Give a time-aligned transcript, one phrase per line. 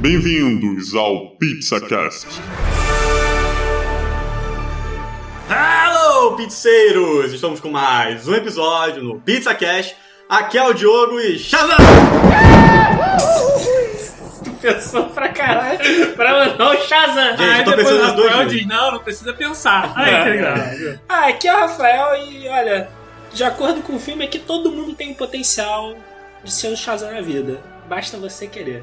[0.00, 2.26] Bem-vindos ao PizzaCast.
[5.48, 7.32] Hello, pizzeiros!
[7.32, 9.96] Estamos com mais um episódio no PizzaCast.
[10.28, 11.76] Aqui é o Diogo e Shazam!
[14.44, 17.30] Tu pensou pra caralho pra mandar o Shazam.
[17.36, 19.92] Gente, Aí eu tô depois pensando o Rafael diz, não, não precisa pensar.
[19.96, 20.54] Aí, É, que legal.
[21.08, 22.88] Ah, aqui é o Rafael e olha,
[23.32, 25.96] de acordo com o filme, é que todo mundo tem o potencial
[26.44, 27.60] de ser um Shazam na vida.
[27.88, 28.82] Basta você querer.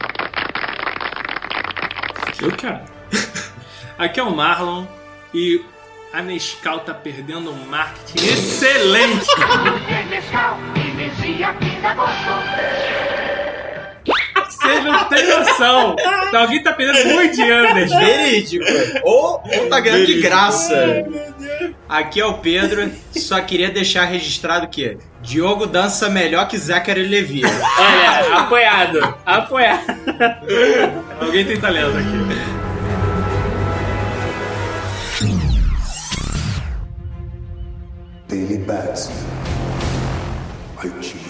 [2.41, 2.81] Eu quero.
[3.97, 4.85] Aqui é o Marlon
[5.33, 5.63] e
[6.11, 9.25] a Nescau tá perdendo um marketing excelente.
[10.09, 13.32] Mescal, energia que dá gosto.
[14.63, 15.95] Vocês não têm noção.
[16.33, 17.99] Alguém tá perdendo muito dinheiro, Nescau.
[17.99, 18.65] Verídico.
[19.03, 21.05] Ou, ou tá ganhando de graça.
[21.87, 27.43] Aqui é o Pedro, só queria deixar registrado que Diogo dança melhor que Zachary Levi.
[27.45, 29.85] Olha, apoiado, apoiado.
[31.19, 32.53] Alguém tem talento aqui.
[38.27, 39.11] Daily Bats.
[40.83, 41.22] I choose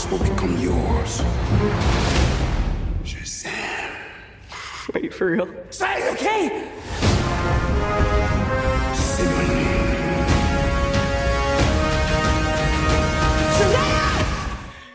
[0.00, 1.22] powers will become yours.
[3.04, 3.90] Shazam.
[4.94, 5.48] Wait, for real?
[5.70, 6.68] Say okay.
[8.94, 9.70] Say my name.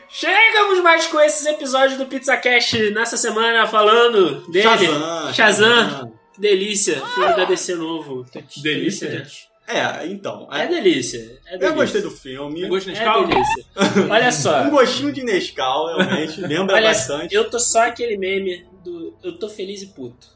[0.09, 4.63] Chegamos mais com esses episódios do PizzaCast nessa semana falando dele.
[4.63, 5.33] Shazam, Shazam.
[5.33, 6.11] Shazam.
[6.33, 7.05] Que delícia.
[7.13, 8.25] Filme da DC novo.
[8.61, 9.54] Delícia, Interessante.
[9.67, 10.47] É, então.
[10.51, 11.17] É é- delícia.
[11.47, 11.65] É delícia.
[11.67, 12.61] eu gostei do filme.
[12.61, 13.27] Você gosta de É Nescau?
[13.27, 13.65] delícia.
[14.11, 14.63] Olha só.
[14.63, 16.41] Um gostinho de Nescau, realmente.
[16.41, 17.33] Lembra Olha, bastante.
[17.33, 20.27] eu tô só aquele meme do eu tô feliz e puto.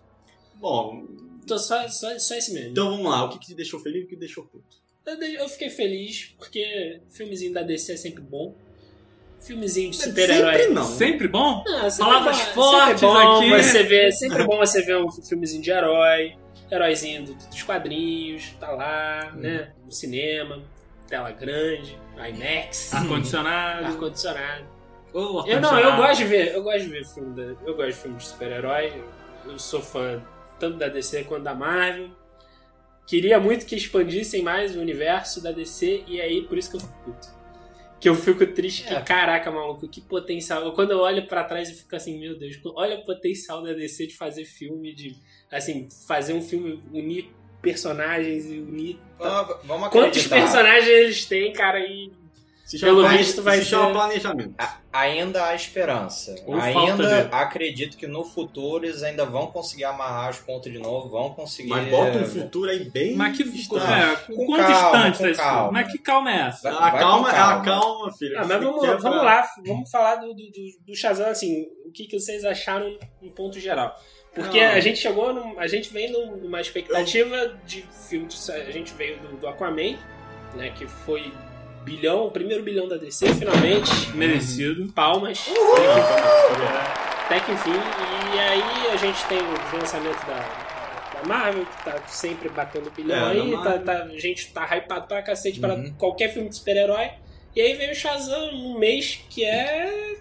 [0.56, 1.06] Bom,
[1.48, 2.70] Tô só, só, só esse meme.
[2.70, 3.24] então vamos lá.
[3.26, 4.78] O que, que te deixou feliz e o que te deixou puto?
[5.40, 8.56] Eu, fiquei feliz porque filmezinho da DC é sempre bom.
[9.40, 10.58] Filmezinho de super-herói.
[10.58, 10.84] Sempre não.
[10.86, 11.64] Sempre bom?
[11.68, 13.64] Ah, sempre Palavras bom, fortes sempre bom aqui.
[13.64, 16.36] Você vê, sempre bom você ver um filmezinho de herói,
[16.72, 19.40] heróizinho do- dos quadrinhos, tá lá, Hum.
[19.40, 19.74] né?
[19.86, 20.62] No cinema,
[21.08, 23.86] tela grande, IMAX, Ar-condicionado.
[23.88, 24.66] ar-condicionado.
[25.14, 27.88] Ô, Eu não, eu gosto de ver, eu gosto de ver filme da, eu gosto
[27.88, 29.04] de filme de super-herói.
[29.46, 30.22] Eu sou fã
[30.60, 32.10] tanto da DC quanto da Marvel.
[33.08, 36.82] Queria muito que expandissem mais o universo da DC e aí por isso que eu
[36.82, 37.28] fico puto.
[38.00, 39.02] Que eu fico triste que, É.
[39.02, 40.72] caraca, maluco, que potencial.
[40.74, 44.08] Quando eu olho pra trás e fico assim, meu Deus, olha o potencial da DC
[44.08, 45.16] de fazer filme, de,
[45.52, 47.30] assim, fazer um filme, unir
[47.62, 49.00] personagens e unir.
[49.18, 52.12] Vamos, vamos Quantos personagens eles têm, cara, e
[52.66, 54.54] Se Pelo plane- visto vai se chama ser- planejamento.
[54.94, 56.36] Ainda há esperança.
[56.46, 57.34] Ou ainda de.
[57.36, 61.70] acredito que no futuro eles ainda vão conseguir amarrar os pontos de novo, vão conseguir.
[61.70, 63.16] Mas bota um futuro aí bem.
[63.16, 63.44] Mas que.
[63.44, 63.84] distante.
[63.92, 65.72] É, Com quanto calma, distante com tá calma.
[65.72, 66.72] Mas que calma é essa?
[66.72, 68.36] Vai- Ah, vai calma, ah, calma, filho.
[68.40, 71.92] Ah, mas vamos, Quebra- vamos lá, vamos falar do, do, do- do Shazam, assim, o
[71.92, 73.96] que, que vocês acharam em ponto geral.
[74.34, 74.72] Porque Não.
[74.74, 78.94] a gente chegou, num, a gente vem num- numa expectativa de filme, de- a gente
[78.94, 79.98] veio do, do Aquaman,
[80.56, 81.32] né, que foi
[81.84, 84.92] bilhão, o primeiro bilhão da DC, finalmente, Merecido.
[84.94, 85.46] palmas,
[87.26, 87.72] até que enfim,
[88.36, 93.30] e aí a gente tem o lançamento da, da Marvel, que tá sempre batendo bilhão
[93.30, 95.84] É, aí, tá, tá- a gente tá hypado pra cacete Uhum.
[95.84, 97.12] pra qualquer filme de super-herói,
[97.56, 100.16] e aí veio o Shazam num mês que é.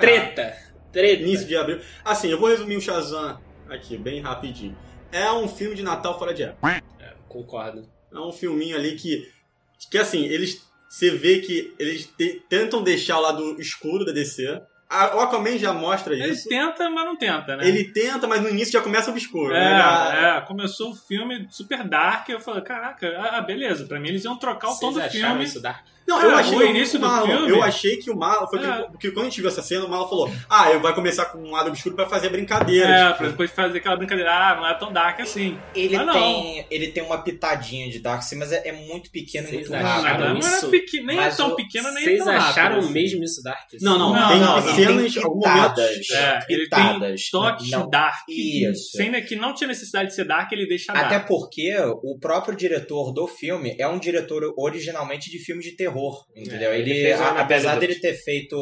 [0.00, 0.56] treta,
[0.92, 1.22] treta.
[1.22, 1.80] Início de abril.
[2.04, 4.76] Assim, eu vou resumir o Shazam aqui, bem rapidinho.
[5.12, 6.82] É um filme de Natal fora de época.
[7.28, 7.88] Concordo.
[8.12, 9.22] É um filminho ali que.
[9.90, 10.66] Que assim, eles.
[10.88, 14.58] Você vê que eles te- tentam deixar o lado escuro da DC.
[14.88, 16.48] A- o Aquaman já mostra Ele isso.
[16.48, 17.68] tenta, mas não tenta, né?
[17.68, 19.54] Ele tenta, mas no início já começa obscuro.
[19.54, 19.78] É, né?
[19.78, 24.24] Já- é, começou o filme super dark, eu falei, caraca, ah, beleza, pra mim eles
[24.24, 25.44] iam trocar o tom Vocês do acharam filme.
[25.44, 25.84] isso dark?
[26.08, 28.46] Não, eu É, achei o início do Marlon, filme- Eu achei que o Marlon.
[28.48, 28.62] Foi É.
[28.82, 31.26] que- porque quando a gente viu essa cena, o Marlon falou: Ah, eu vai começar
[31.26, 32.88] com um lado obscuro pra fazer brincadeira.
[32.88, 33.18] É, tipo.
[33.18, 35.58] pra depois fazer aquela brincadeira, ah, não é tão dark assim.
[35.74, 36.14] Ele Ah, não.
[36.14, 39.70] tem, ele tem uma pitadinha de Dark, sim, mas é, é muito pequeno e muito
[39.72, 40.24] rápido.
[40.24, 40.66] Não, não isso?
[40.66, 42.92] é pequeno, nem é Mas tão pequeno, nem é Vocês acharam assim.
[42.92, 43.68] mesmo isso dark?
[43.80, 45.84] Não, não, Não, tem não, cenas, alguns pitadas.
[45.84, 46.10] momentos.
[46.10, 47.20] É, ele Pitadas.
[47.22, 48.28] tem toques Não- dark.
[48.28, 48.96] Isso.
[48.96, 51.26] Sendo que não tinha necessidade de ser dark, ele deixa Até dark.
[51.28, 55.97] porque o próprio diretor do filme é um diretor originalmente de filmes de terror,
[56.34, 56.70] entendeu?
[56.70, 58.56] É, ele ele, a- apesar dele ter feito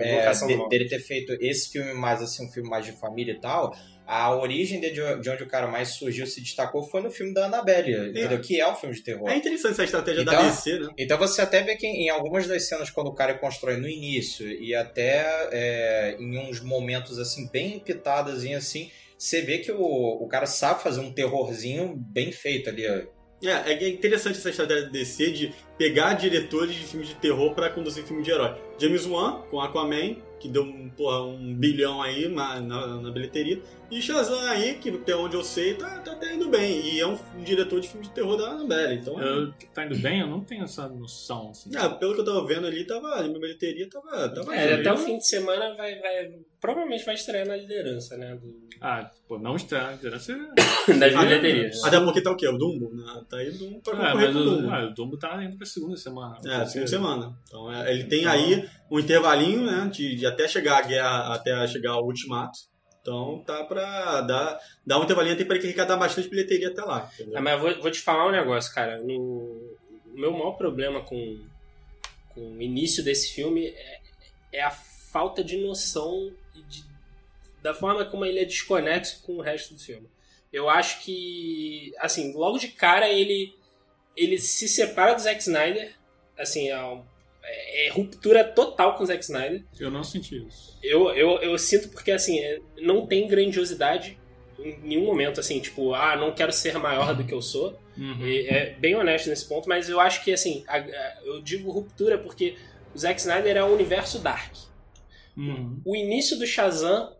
[0.00, 3.40] é, de- dele ter feito esse filme mais assim, um filme mais de família e
[3.40, 3.74] tal,
[4.06, 7.46] a origem de, de onde o cara mais surgiu, se destacou, foi no filme da
[7.46, 8.40] Annabelle, entendeu?
[8.40, 9.28] Que é um filme de terror.
[9.30, 10.88] É interessante essa estratégia da Então- DC, né?
[10.98, 14.50] Então você até vê que em algumas das cenas, quando o cara constrói no início
[14.50, 20.26] e até é, em uns momentos assim, bem pitadas assim, você vê que o, o
[20.26, 22.88] cara sabe fazer um terrorzinho bem feito ali.
[22.88, 23.19] ó.
[23.42, 27.70] É, é interessante essa estratégia da DC de pegar diretores de filmes de terror pra
[27.70, 28.54] conduzir filme de herói.
[28.78, 33.60] James Wan, com Aquaman, que deu um, porra, um bilhão aí na, na, na bilheteria.
[33.90, 36.80] E Shazam aí, que até onde eu sei, tá, tá até indo bem.
[36.94, 38.94] E é um, um diretor de filme de terror da Annabelle.
[39.00, 40.20] Então, Eu, tá indo bem?
[40.20, 41.76] Eu não tenho essa noção, assim.
[41.76, 44.92] é, pelo que eu tava vendo ali, tava, a minha bilheteria tava, tava É, até
[44.92, 46.30] o fim de semana vai, vai.
[46.60, 48.36] Provavelmente vai estrear na liderança, né?
[48.36, 49.92] Do, Ah, pô, não está.
[49.96, 50.34] Você...
[50.98, 51.82] das bilheterias.
[51.82, 52.46] Até porque tá o quê?
[52.48, 52.94] O Dumbo?
[52.94, 53.22] Né?
[53.28, 54.70] Tá aí o Dumbo pra Ah, concorrer mas com o o, Dumbo.
[54.70, 56.36] ah, o Dumbo tá indo pra segunda semana.
[56.46, 57.36] É, segunda semana.
[57.48, 59.90] Então é, ele tem Então- aí um intervalinho, né?
[59.92, 62.58] De, de até chegar a guerra, até chegar ao ultimato.
[63.00, 65.06] Então tá pra dar, dar um
[65.46, 67.10] pra ele arrecadar bastante bilheteria até lá.
[67.34, 69.00] Ah, mas vou, vou te falar um negócio, cara.
[69.02, 69.76] O
[70.12, 71.40] meu maior problema com,
[72.28, 74.00] com o início desse filme é,
[74.52, 76.32] é a falta de noção
[76.68, 76.84] de-
[77.62, 80.08] da forma como ele é desconexo com o resto do filme.
[80.52, 83.54] Eu acho que, assim, logo de cara ele,
[84.16, 85.94] ele se separa do Zack Snyder.
[86.38, 87.04] Assim, é, um-
[87.50, 89.62] é- é ruptura total com o Zack Snyder.
[89.78, 90.78] Eu não senti isso.
[90.82, 94.18] Eu, eu, eu sinto porque, assim, é- não tem grandiosidade
[94.58, 97.78] em nenhum momento, assim, tipo, ah, não quero ser maior do que eu sou.
[97.96, 98.26] Uhum.
[98.26, 101.70] E é bem honesto nesse ponto, mas eu acho que, assim, a- a- eu digo
[101.70, 102.56] ruptura porque
[102.94, 104.52] o Zack Snyder é um universo dark.
[105.36, 105.80] Uhum.
[105.84, 107.14] O início do Shazam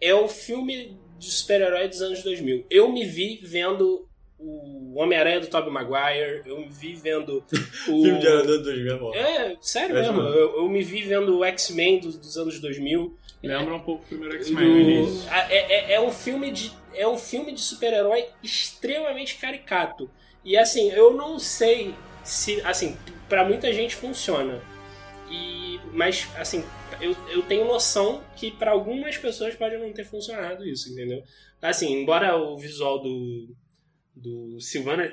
[0.00, 2.66] é o filme de super-herói dos anos 2000.
[2.68, 4.08] Eu me vi vendo
[4.48, 7.42] o Homem-Aranha do Tobey Maguire, eu me vi vendo
[7.88, 8.02] o...
[8.02, 9.14] Filme de Aranha 2000, ó.
[9.14, 10.22] É, sério É mesmo.
[10.22, 10.28] mesmo.
[10.38, 13.16] Eu, eu me vi vendo o X-Men dos, dos anos 2000.
[13.42, 15.28] Lembra um pouco o primeiro X-Men no início.
[15.28, 20.10] O- a- é, é- é um filme de é um filme de super-herói extremamente caricato
[20.42, 21.94] e assim eu não sei
[22.24, 22.96] se assim
[23.28, 24.62] para muita gente funciona
[25.30, 26.64] e mas assim
[27.00, 31.22] eu, eu tenho noção que para algumas pessoas pode não ter funcionado isso entendeu
[31.60, 33.54] assim embora o visual do
[34.16, 35.12] do Silvana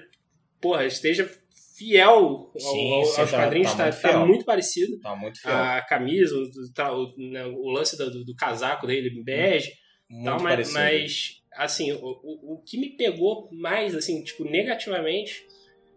[0.61, 1.29] porra esteja
[1.77, 5.15] fiel ao- Sim, ao- sim, aos tá- quadrinhos tá tá, muito tá muito parecido Tá
[5.15, 5.53] muito fiel.
[5.53, 9.71] a camisa, o, tá, o, né, o lance do, do casaco dele bege,
[10.09, 15.45] muito tal, mas, mas, assim, o, o, o que me pegou mais, assim, tipo, negativamente,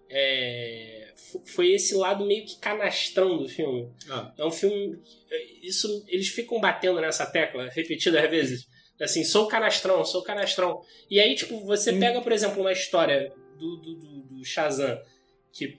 [0.08, 1.12] é,
[1.46, 3.88] foi esse lado meio que canastrão do filme.
[4.08, 4.32] Ah.
[4.38, 4.98] É um filme,
[5.62, 8.66] isso, eles ficam batendo nessa tecla repetidas vezes,
[9.00, 10.80] assim, sou canastrão, sou canastrão.
[11.10, 12.00] E aí, tipo, você Hum.
[12.00, 14.98] pega, por exemplo, uma história do, do, do, do Shazam,
[15.52, 15.76] que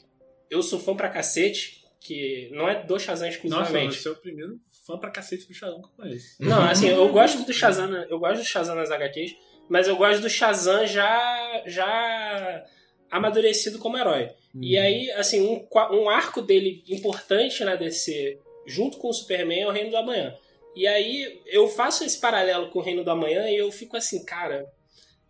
[0.49, 3.95] eu sou fã pra cacete, que não é do Shazam Nossa, exclusivamente.
[3.97, 6.35] você é o primeiro fã pra cacete do Shazam que eu conheço.
[6.39, 9.35] Não, assim, eu gosto do Shazam, eu gosto do Shazam nas HQs,
[9.69, 12.65] mas eu gosto do Shazam já já
[13.11, 14.29] amadurecido como herói.
[14.59, 19.67] E aí, assim, um, um arco dele importante na DC, junto com o Superman, é
[19.67, 20.35] o Reino do Amanhã.
[20.75, 24.23] E aí eu faço esse paralelo com o Reino do Amanhã e eu fico assim,
[24.23, 24.65] cara,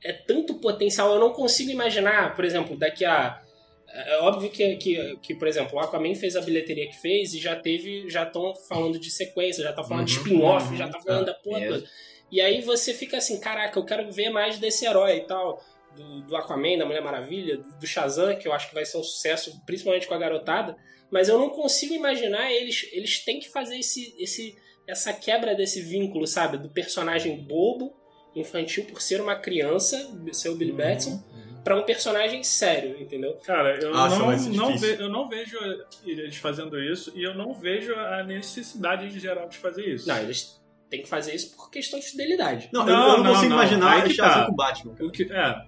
[0.04, 3.42] é tanto potencial, eu não consigo imaginar, por exemplo, daqui a
[3.90, 7.40] é óbvio que, que, que, por exemplo, o Aquaman fez a bilheteria que fez e
[7.40, 10.90] já teve, já estão falando de sequência, já tá falando de Uhum, spin-off, uhum, já
[10.90, 11.68] tá falando da porra é.
[11.68, 11.90] toda.
[12.30, 15.64] E aí você fica assim, caraca, eu quero ver mais desse herói e tal,
[15.96, 18.98] do, do Aquaman, da Mulher Maravilha, do, do Shazam, que eu acho que vai ser
[18.98, 20.76] um sucesso, principalmente com a garotada,
[21.10, 24.58] mas eu não consigo imaginar eles, eles têm que fazer esse, esse,
[24.88, 27.94] essa quebra desse vínculo, sabe, do personagem bobo,
[28.36, 29.98] infantil por ser uma criança,
[30.32, 30.78] ser o Billy Uhum.
[30.78, 31.24] Batson,
[31.64, 33.34] pra um personagem sério, entendeu?
[33.46, 34.98] Cara, eu, Nossa, não, ser não difícil.
[34.98, 35.58] ve- eu não vejo
[36.06, 40.08] eles fazendo isso e eu não vejo a necessidade de geral de fazer isso.
[40.08, 42.70] Não, eles têm que fazer isso por questão de fidelidade.
[42.72, 43.58] Não, eu- Não, eu não, não, consigo não.
[43.58, 44.46] imaginar Aí que tá.
[44.46, 44.94] com o Batman.
[44.94, 45.06] cara.
[45.08, 45.62] O que, é,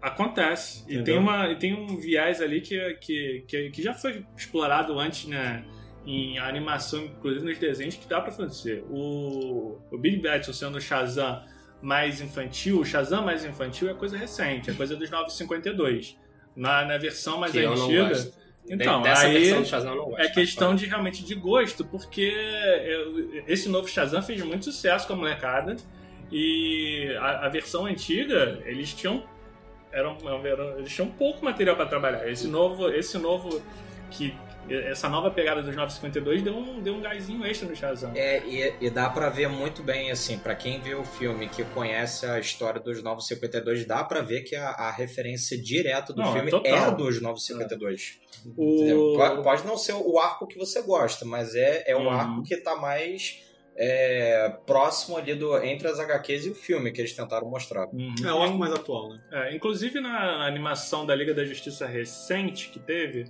[0.00, 0.84] acontece.
[0.88, 4.98] E tem, uma, e tem um viés ali que, que, que, que já foi explorado
[4.98, 5.64] antes, né?
[6.06, 8.84] Em animação, inclusive nos desenhos, que dá pra fazer.
[8.90, 11.42] O, o Billy Batson sendo o Shazam
[11.80, 16.16] mais infantil, o Shazam mais infantil é coisa recente, é coisa dos 952.
[16.56, 18.12] Na, na versão mais que antiga.
[18.68, 20.20] Então, De- dessa aí versão do Shazam eu não gosto.
[20.22, 22.32] é questão de realmente de gosto, porque
[23.46, 25.76] esse novo Shazam fez muito sucesso com a molecada.
[26.32, 29.22] E a, a versão antiga, eles tinham.
[29.92, 32.28] Eram, eram- eles tinham pouco material para trabalhar.
[32.28, 33.62] Esse novo, esse novo
[34.10, 34.34] que
[34.68, 38.12] essa nova pegada dos 952 deu um, deu um gásinho extra no Shazam.
[38.14, 41.62] É, e, e dá pra ver muito bem, assim, pra quem viu o filme, que
[41.64, 46.30] conhece a história dos 952, dá pra ver que a, a referência direta do Não,
[46.30, 46.88] é filme total.
[46.88, 48.18] é dos 952.
[48.56, 49.12] O- Entendeu?
[49.16, 52.10] Pode, pode não ser o arco que você gosta, mas é, é o Uhum.
[52.10, 53.42] arco que tá mais
[53.76, 57.86] é, próximo ali do, entre as HQs e o filme que eles tentaram mostrar.
[57.92, 58.14] Uhum.
[58.24, 59.20] É o arco mais atual, né?
[59.32, 63.24] É, inclusive na animação da Liga da Justiça recente que teve,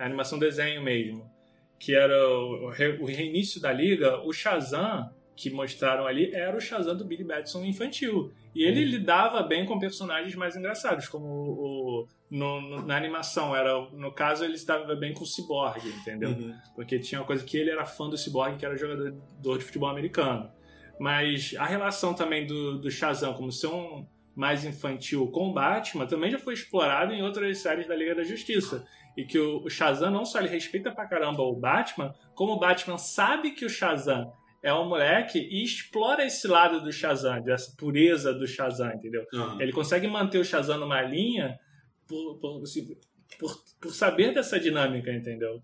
[0.00, 1.30] a animação desenho mesmo,
[1.78, 6.54] que era o, o re- o reinício da Liga, o Shazam que mostraram ali era
[6.54, 8.30] o Shazam do Billy Batson infantil.
[8.54, 13.56] E ele lidava bem com personagens mais engraçados, como o, no- no- na animação.
[13.56, 16.30] Era, no caso, ele estava bem com o Cyborg, entendeu?
[16.30, 16.54] Uhum.
[16.74, 19.88] Porque tinha uma coisa que ele era fã do Cyborg, que era jogador de futebol
[19.88, 20.50] americano.
[20.98, 24.04] Mas a relação também do, do Shazam como ser um
[24.40, 28.24] mais infantil com o Batman também já foi explorado em outras séries da Liga da
[28.24, 28.86] Justiça.
[29.14, 32.96] E que o, Shazam não só ele respeita pra caramba o Batman, como o Batman
[32.96, 34.32] sabe que o Shazam
[34.62, 39.26] é um moleque e explora esse lado do Shazam, dessa pureza do Shazam, entendeu?
[39.34, 39.60] Aham.
[39.60, 41.58] Ele consegue manter o Shazam numa linha
[42.08, 42.96] por, por, assim,
[43.38, 45.60] por, por saber dessa dinâmica, entendeu?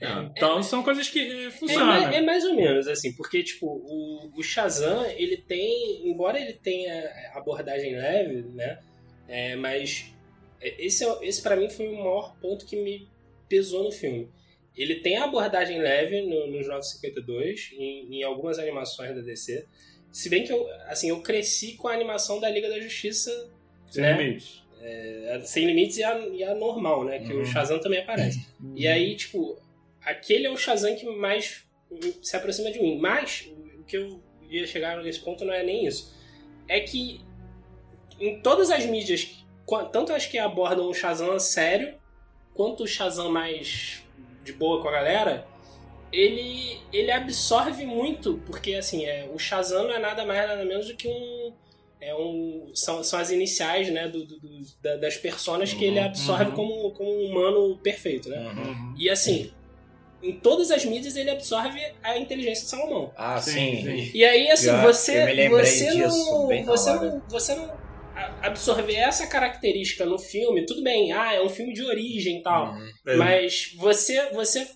[0.00, 0.08] É.
[0.34, 1.86] Então são coisas que eh, É, funcionam.
[1.86, 6.54] mais- é mais ou menos, assim, porque, tipo, o, o Shazam, ele tem, embora ele
[6.54, 7.04] tenha
[7.34, 8.78] abordagem leve, né,
[9.28, 10.06] é, mas
[10.60, 13.06] esse, é- esse para mim foi o maior ponto que me
[13.48, 14.28] pesou no filme.
[14.76, 19.66] Ele tem a abordagem leve no, nos 952, em, em algumas animações da DC,
[20.10, 23.50] se bem que eu, assim, eu cresci com a animação da Liga da Justiça
[23.90, 24.16] Sem né?
[24.16, 24.62] limites.
[24.80, 27.42] é, Sem Limites e a, e a normal, né, que Uhum.
[27.42, 28.46] o Shazam também aparece.
[28.74, 29.58] E aí, tipo,
[30.04, 31.64] aquele é o Shazam que mais
[32.22, 32.98] se aproxima de mim.
[32.98, 36.14] Mas, o que eu ia chegar nesse ponto não é nem isso.
[36.68, 37.20] É que
[38.18, 39.44] em todas as mídias,
[39.92, 41.94] tanto as que abordam o Shazam sério,
[42.54, 44.02] quanto o Shazam mais
[44.44, 45.46] de boa com a galera,
[46.12, 50.86] ele, ele absorve muito, porque assim, é, o Shazam não é nada mais nada menos
[50.88, 51.52] do que um.
[52.02, 55.98] É um são, são as iniciais né, do, do- do- da- das personas que ele
[55.98, 56.56] absorve uhum.
[56.56, 58.30] como, como um humano perfeito.
[58.30, 58.38] Né?
[58.38, 58.94] Uhum.
[58.98, 59.52] E assim,
[60.22, 63.12] em todas as mídias ele absorve a inteligência de Salomão.
[63.16, 63.82] Ah, Sim, sim.
[63.82, 64.10] sim.
[64.14, 67.80] E aí, assim, Já- você, você, disso, não, você, não, você não
[68.42, 72.74] absorver essa característica no filme, tudo bem, ah, é um filme de origem e tal,
[72.74, 72.88] Uhum.
[73.06, 73.16] É.
[73.16, 74.66] mas você, você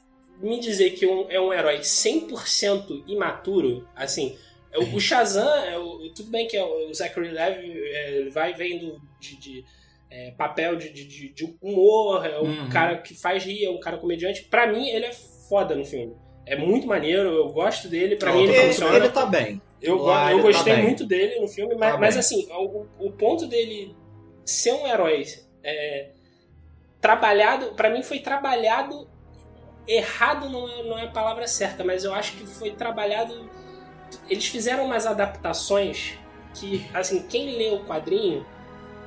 [0.40, 4.36] me dizer que um- é um herói 100% imaturo, assim,
[4.72, 8.54] é o, o Shazam, é o- tudo bem que é o Zachary é, ele vai
[8.54, 9.64] vendo de, de,
[10.10, 12.68] é, papel de, de, de- humor, é o Uhum.
[12.70, 14.42] cara que faz rir, é um cara comediante.
[14.44, 15.12] Pra mim, ele é
[15.54, 16.16] foda no filme.
[16.46, 18.96] É muito maneiro, eu gosto dele, pra Não, mim ele, ele, funciona.
[18.96, 19.62] ele tá bem.
[19.80, 20.82] Eu, Lá eu tá gostei bem.
[20.82, 22.20] muito dele no filme, mas, Tá mas bem.
[22.20, 23.94] assim, o, o ponto dele
[24.44, 25.24] ser um herói
[25.62, 26.10] é,
[27.00, 29.08] trabalhado, pra mim foi trabalhado
[29.86, 33.48] errado não é, não é a palavra certa, mas eu acho que foi trabalhado.
[34.28, 36.18] Eles fizeram umas adaptações
[36.54, 38.44] que, assim, quem lê o quadrinho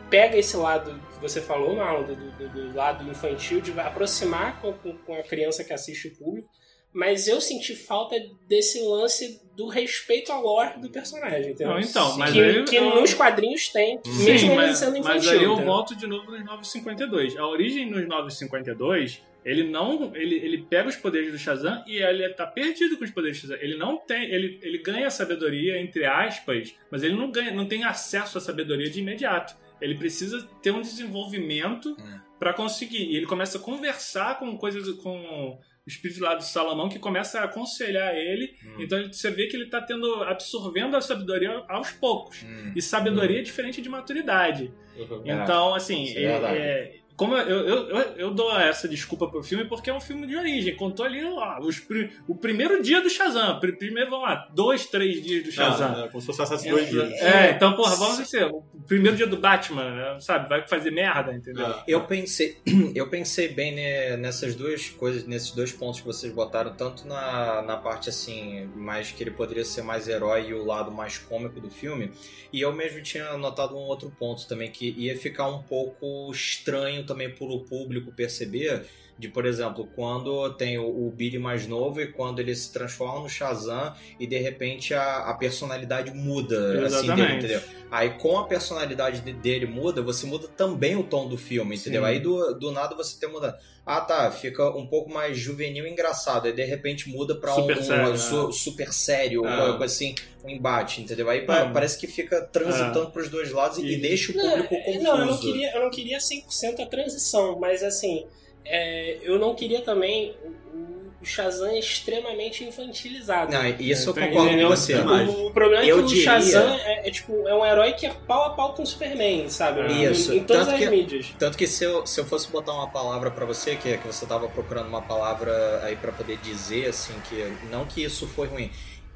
[0.10, 4.74] pega esse lado que você falou, Marlon, do, do- do lado infantil, de aproximar com,
[4.74, 6.50] com- com a criança que assiste o público,
[6.94, 8.16] mas eu senti falta
[8.48, 11.74] desse lance do respeito ao lore do personagem, entendeu?
[11.74, 15.20] Não, então, mas que, aí- que nos quadrinhos tem, Sim, mesmo mas, sendo infantil.
[15.20, 15.66] mas aí eu entendeu?
[15.66, 17.38] volto de novo nos 952.
[17.38, 20.12] A origem nos 952, ele não.
[20.16, 23.42] Ele, ele pega os poderes do Shazam e ele tá perdido com os poderes do
[23.42, 23.58] Shazam.
[23.62, 24.24] Ele não tem.
[24.32, 28.90] Ele, ele ganha sabedoria, entre aspas, mas ele não ganha, não tem acesso à sabedoria
[28.90, 29.56] de imediato.
[29.82, 32.20] Ele precisa ter um desenvolvimento Hum.
[32.40, 33.04] pra conseguir.
[33.12, 37.40] E ele começa a conversar com coisas com o espírito lá do Salomão que começa
[37.40, 38.54] a aconselhar ele.
[38.66, 38.76] Hum.
[38.80, 42.44] Então você vê que ele tá tendo absorvendo a sabedoria aos poucos.
[42.44, 42.74] Hum.
[42.76, 44.74] E sabedoria é diferente de maturidade.
[44.98, 45.22] Uhum.
[45.26, 49.42] É, Então, assim, é é- é- como eu, eu, eu, eu dou essa desculpa pro
[49.44, 50.76] filme porque é um filme de origem.
[50.76, 51.82] Contou ali ó, os
[52.28, 53.60] o primeiro dia do Shazam.
[53.60, 55.92] Pri- Primeiro, vamos lá, dois, três dias do Shazam.
[55.92, 57.12] Não, é como se fosse dois dias.
[57.22, 60.48] É, então, porra, vamos dizer, o primeiro dia do Batman, né, sabe?
[60.48, 61.66] Vai fazer merda, entendeu?
[61.66, 62.58] Ah, Eu pensei,
[62.96, 67.62] eu pensei bem né, nessas duas coisas, nesses dois pontos que vocês botaram, tanto na,
[67.64, 71.60] na parte assim, mais que ele poderia ser mais herói e o lado mais cômico
[71.60, 72.12] do filme,
[72.54, 77.06] e eu mesmo tinha notado um outro ponto também, que ia ficar um pouco estranho
[77.08, 78.86] também para o público perceber,
[79.18, 83.20] de, por exemplo, quando tem o, o Billy mais novo e quando ele se transforma
[83.22, 87.38] no Shazam e de repente a, a personalidade muda assim dele, Exatamente.
[87.46, 87.62] entendeu?
[87.90, 92.02] Aí com a personalidade de- dele muda, você muda também o tom do filme, entendeu?
[92.04, 92.08] Sim.
[92.08, 93.58] Aí do, do nada você tem mudado.
[93.86, 96.46] Ah, tá, fica um pouco mais juvenil e engraçado.
[96.46, 98.18] Aí de repente muda pra um, Super um sério, né?
[98.18, 99.66] su- super sério, Ah.
[99.70, 101.30] uma coisa assim, um embate, entendeu?
[101.30, 101.72] Aí Ah.
[101.74, 105.04] parece que fica transitando pros dois lados e, E- deixa o Não, público é- confuso.
[105.04, 108.26] Não, eu não queria, eu não queria 100% a transição, mas assim,
[108.70, 113.52] é, eu não queria também o, o Shazam extremamente infantilizado.
[113.52, 114.94] Não, isso eu Tem- concordo com você.
[114.96, 115.30] Demais.
[115.30, 117.94] O, o problema é Eu que o diria- Shazam é, é, tipo, é um herói
[117.94, 119.82] que é pau a pau com o Superman, sabe?
[119.82, 121.34] Em- Isso, Em, todas tanto as que- mídias.
[121.40, 124.26] Tanto que se eu, se eu fosse botar uma palavra pra você, que, que você
[124.26, 128.70] tava procurando uma palavra aí pra poder dizer, assim, que não que isso foi ruim.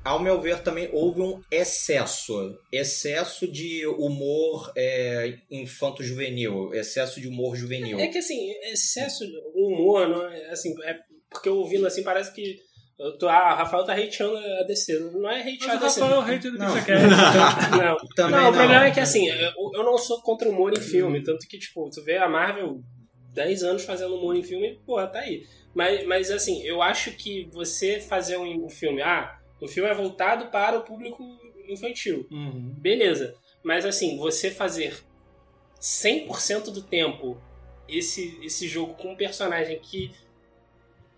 [0.03, 2.57] Ao meu ver, também houve um excesso.
[2.71, 6.73] Excesso de humor é, infanto-juvenil.
[6.73, 7.99] Excesso de humor juvenil.
[7.99, 10.97] É que assim, excesso de humor, não é, assim, é
[11.29, 12.59] porque ouvindo assim, parece que
[12.99, 14.99] eu tô, ah, o Rafael tá hateando a DC.
[14.99, 15.99] Não é hatear a Mas o DC.
[16.01, 16.73] Rafael é o hater do Não.
[16.73, 17.71] Pixacast.
[17.71, 18.49] Não, Também não, não.
[18.49, 21.47] o problema é que assim, eu, eu não sou contra o humor em filme, tanto
[21.47, 22.81] que, tipo, tu vê a Marvel
[23.33, 25.43] 10 anos fazendo humor em filme, pô, tá aí.
[25.73, 29.93] Mas, mas assim, eu acho que você fazer um, um filme, ah, o filme é
[29.93, 31.23] voltado para o público
[31.69, 32.27] infantil.
[32.29, 32.73] Uhum.
[32.77, 33.35] Beleza.
[33.63, 34.97] Mas assim, você fazer
[35.79, 37.37] 100% do tempo
[37.87, 40.11] esse, esse jogo com um personagem que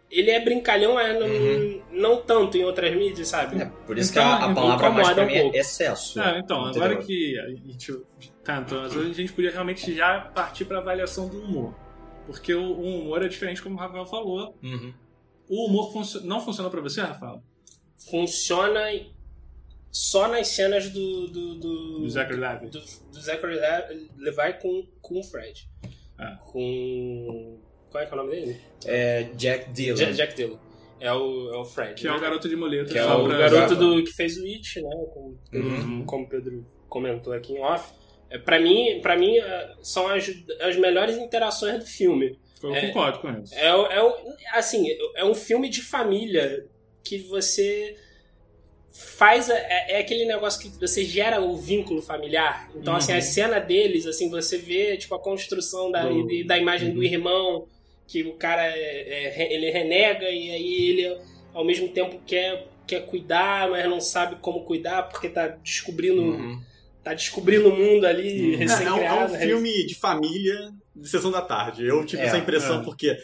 [0.09, 1.81] ele é brincalhão, é não, Uhum.
[1.91, 3.59] não tanto em outras mídias, sabe?
[3.59, 5.55] É, por isso Então, que a, a palavra mais pra um mim pouco.
[5.55, 6.21] é excesso.
[6.21, 6.83] Ah, então, Entendeu?
[6.83, 7.99] agora que a gente.
[8.43, 11.73] Tá, então, às vezes a gente podia realmente já partir pra avaliação do humor.
[12.27, 14.55] Porque o, o humor é diferente, como o Rafael falou.
[14.61, 14.93] Uhum.
[15.49, 17.41] O humor funcio- não funciona pra você, Rafael?
[18.09, 18.81] Funciona
[19.91, 21.27] só nas cenas do.
[21.27, 22.67] do, do, Do Zachary Levi.
[22.67, 25.67] do, do Zachary Le- Levi com, com o Fred.
[26.17, 26.37] Ah.
[26.51, 27.59] Com.
[27.89, 28.57] Qual é, que é o nome dele?
[28.85, 29.95] É Jack Dylan.
[29.97, 30.57] Ja- Jack Dillon.
[30.99, 31.95] É o, é o Fred.
[31.95, 32.17] Que é né?
[32.17, 32.91] o garoto de muleta.
[32.91, 34.89] Que é o garoto do, que fez o It, né?
[35.13, 36.05] Como, Uhum.
[36.05, 37.93] como o Pedro comentou aqui em off.
[38.29, 40.27] É, pra mim, pra mim é, são as,
[40.61, 42.39] as melhores interações do filme.
[42.63, 42.87] Eu É.
[42.87, 43.53] concordo com isso.
[43.53, 44.15] É, é, o-
[44.53, 46.65] assim, é um filme de família
[47.03, 47.95] que você
[48.91, 49.49] faz.
[49.49, 52.69] a- É, é aquele negócio que você gera o vínculo familiar.
[52.75, 53.17] Então, assim, Uhum.
[53.17, 56.97] a cena deles, assim, você vê tipo, a construção da, Do- e- da imagem do
[56.99, 57.03] Uhum.
[57.03, 57.67] irmão,
[58.07, 61.17] que o cara é- é- ele renega e aí ele,
[61.53, 66.21] ao mesmo tempo, quer, quer cuidar, mas não sabe como cuidar porque tá descobrindo.
[66.21, 66.61] Uhum.
[67.03, 68.61] Tá descobrindo o mundo ali, Uhum.
[68.61, 71.85] É, é um, é um filme de família de sessão da tarde.
[71.85, 72.83] Eu tive É, essa impressão é.
[72.83, 73.17] porque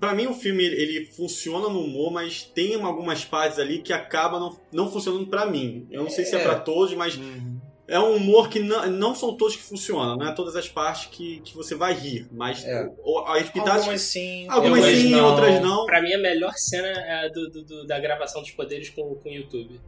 [0.00, 4.40] pra mim o filme ele, funciona no humor, mas tem algumas partes ali que acabam
[4.40, 5.86] não, não funcionando pra mim.
[5.90, 6.42] Eu não sei se é É.
[6.42, 7.60] pra todos, mas Uhum.
[7.86, 10.16] é um humor que não, não são todos que funcionam.
[10.16, 12.88] Não é todas as partes que, que você vai rir, mas É.
[13.04, 15.24] o- pitadas Algumas sim, algumas outras sim, não.
[15.30, 15.86] outras não.
[15.86, 19.14] Pra mim, a melhor cena é a do, do- do- da gravação dos poderes com,
[19.16, 19.80] com o YouTube.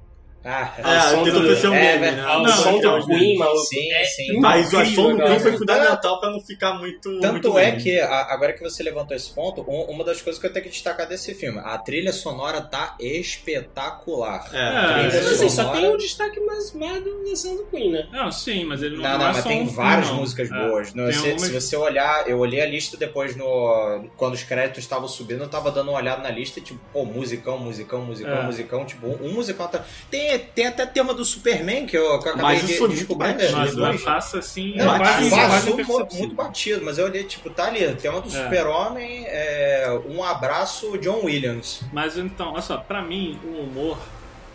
[0.42, 2.26] Ah, É, o som tentou do- ser um é, meme, né?
[2.26, 3.58] O Não, som do Queen, maluco.
[3.66, 4.38] Sim, é sim.
[4.40, 7.20] Mas o som do Queen foi fundamental pra não ficar muito.
[7.20, 10.40] Tanto muito é que, a- agora que você levantou esse ponto, um- uma das coisas
[10.40, 14.48] que eu tenho que destacar desse filme, a trilha sonora tá espetacular.
[14.52, 17.56] É, A É, trilha Mas assim, só sonora- tem o destaque mais, mais da versão
[17.56, 18.08] do Queen, né?
[18.12, 20.16] Não, sim, mas ele não, Não, não não, é mas tem um várias não.
[20.16, 20.92] músicas boas.
[20.92, 24.04] Tem se, algumas- se você olhar, eu olhei a lista depois no.
[24.16, 27.58] Quando os créditos estavam subindo, eu tava dando uma olhada na lista, tipo, pô, musicão,
[27.58, 29.84] musicão, musicão, musicão, tipo, um, um musicão tá.
[30.30, 32.88] Tem, tem até tema do Superman que eu, que eu acabei Mas de isso foi
[32.88, 33.58] muito descobrir, batido, né?
[33.58, 33.92] Mas Dois.
[33.94, 34.76] mas passa assim.
[34.76, 36.18] Não, quase, batido, quase passou mu- imperceptível.
[36.18, 38.30] muito batido, mas eu olhei, tipo, tá ali, tema do É.
[38.44, 41.82] Super-Homem, é, um abraço, John Williams.
[41.92, 43.98] Mas então, olha só, pra mim, o humor,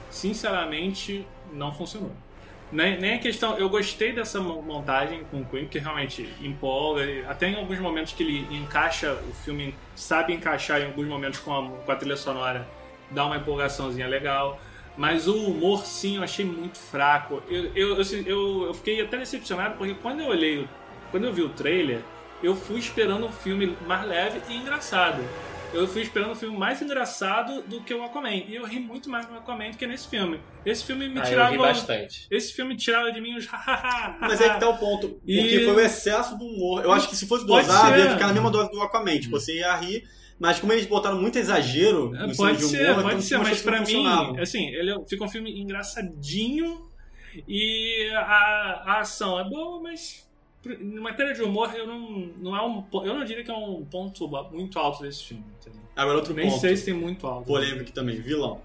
[0.10, 2.12] sinceramente, não funcionou.
[2.72, 3.58] Nem, nem a questão.
[3.58, 7.04] Eu gostei dessa mo- montagem com o Queen, que realmente empolga.
[7.30, 11.54] Até em alguns momentos que ele encaixa, o filme sabe encaixar em alguns momentos com
[11.54, 12.68] a, com a trilha sonora,
[13.12, 14.60] dá uma empolgaçãozinha legal.
[14.98, 17.44] Mas o humor, sim, eu achei muito fraco.
[17.50, 20.70] Eu, eu, eu, eu, eu fiquei até decepcionado, porque quando eu olhei, o-
[21.12, 22.02] quando eu vi o trailer,
[22.42, 25.22] eu fui esperando um filme mais leve e engraçado.
[25.74, 28.30] Eu fui esperando um filme mais engraçado do que o Aquaman.
[28.48, 30.40] E eu ri muito mais no Aquaman do que nesse filme.
[30.66, 31.52] Esse filme me Ah, eu tirava.
[31.52, 32.28] ri bastante.
[32.32, 34.16] Esse filme tirava de mim os hahaha.
[34.22, 35.10] Mas é que tá o ponto.
[35.10, 36.84] Porque E- foi o excesso do humor.
[36.86, 39.20] Eu acho que se fosse dosado, ia ficar na mesma dose do Aquaman.
[39.20, 40.08] Tipo, você ia rir.
[40.40, 43.38] Mas como eles botaram muito exagero É, no Pode de humor, ser, então pode ser,
[43.38, 44.06] mas pra mim,
[44.40, 46.90] assim, ele é- fica um filme engraçadinho
[47.48, 50.28] e a, a ação é boa, mas
[50.68, 52.00] em matéria de humor, eu não,
[52.42, 55.44] não é um, eu não diria que é um ponto muito alto desse filme.
[55.60, 55.82] entendeu?
[55.96, 56.60] Agora outro Nem ponto.
[56.60, 57.46] sei se tem muito alto.
[57.46, 58.20] Polêmico também.
[58.20, 58.62] Vilão.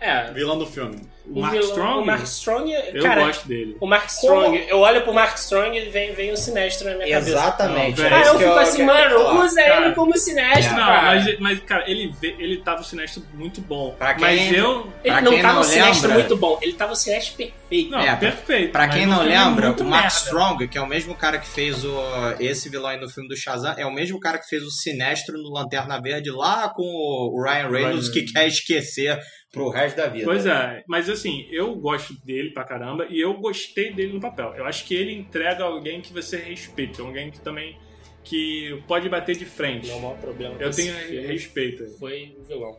[0.00, 1.00] É, Vilão do filme.
[1.28, 3.76] O o Mark vilão- Strong, O Mark Strong, eu cara, gosto dele.
[3.80, 7.08] o Mark Strong, eu olho pro Mark Strong e vem, vem o Sinestro na minha
[7.18, 7.30] cabeça.
[7.30, 8.00] Exatamente.
[8.00, 11.02] Não, é Ah, eu que fico assim, mano, usa Cara, ele como Sinestro, Não, cara.
[11.02, 13.92] mas, mas, cara, ele, ele tava o sinestro muito bom.
[13.98, 14.86] Pra quem- mas eu.
[15.02, 17.56] Ele não quem tava não o Sinestro lembra- muito bom, ele tava o Sinestro perfeito.
[17.90, 18.72] Não, É, perfeito.
[18.72, 20.08] Pra mas quem o não é lembra, o Mark merda.
[20.08, 21.98] Strong, que é o mesmo cara que fez o,
[22.38, 25.36] esse vilão aí no filme do Shazam, é o mesmo cara que fez o Sinestro
[25.36, 29.18] no Lanterna Verde lá com o Ryan Reynolds, Ryan que quer esquecer
[29.52, 30.24] pro resto da vida.
[30.24, 34.54] Pois é, mas assim, eu gosto dele pra caramba e eu gostei dele no papel.
[34.56, 37.76] Eu acho que ele entrega alguém que você respeita, alguém que também
[38.22, 39.88] que pode bater de frente.
[39.88, 40.92] Não, o maior problema Eu tenho
[41.28, 41.86] respeito.
[41.98, 42.76] foi o vilão.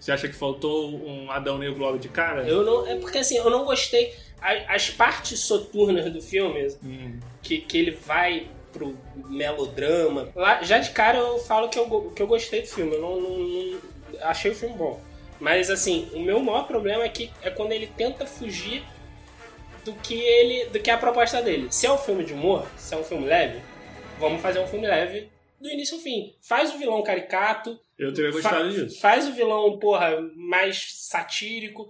[0.00, 2.42] Você acha que faltou um Adão Negro logo de cara?
[2.42, 4.12] Eu não, é porque assim, eu não gostei.
[4.40, 7.18] As partes soturnas do filme, Hum.
[7.42, 8.96] que, que ele vai pro
[9.28, 10.28] melodrama.
[10.34, 12.94] Lá, já de cara eu falo que eu, que eu gostei do filme.
[12.94, 13.80] Eu não, não- não-
[14.22, 15.00] achei o filme bom.
[15.40, 18.82] Mas assim, o meu maior problema é que é quando ele tenta fugir
[19.84, 20.66] do que ele.
[20.66, 21.68] do que é a proposta dele.
[21.70, 23.60] Se é um filme de humor, se é um filme leve,
[24.18, 25.28] vamos fazer um filme leve
[25.60, 26.34] do início ao fim.
[26.42, 29.00] Faz o vilão caricato, Eu teria Fa- gostado disso.
[29.00, 31.88] Faz o vilão, porra, mais satírico.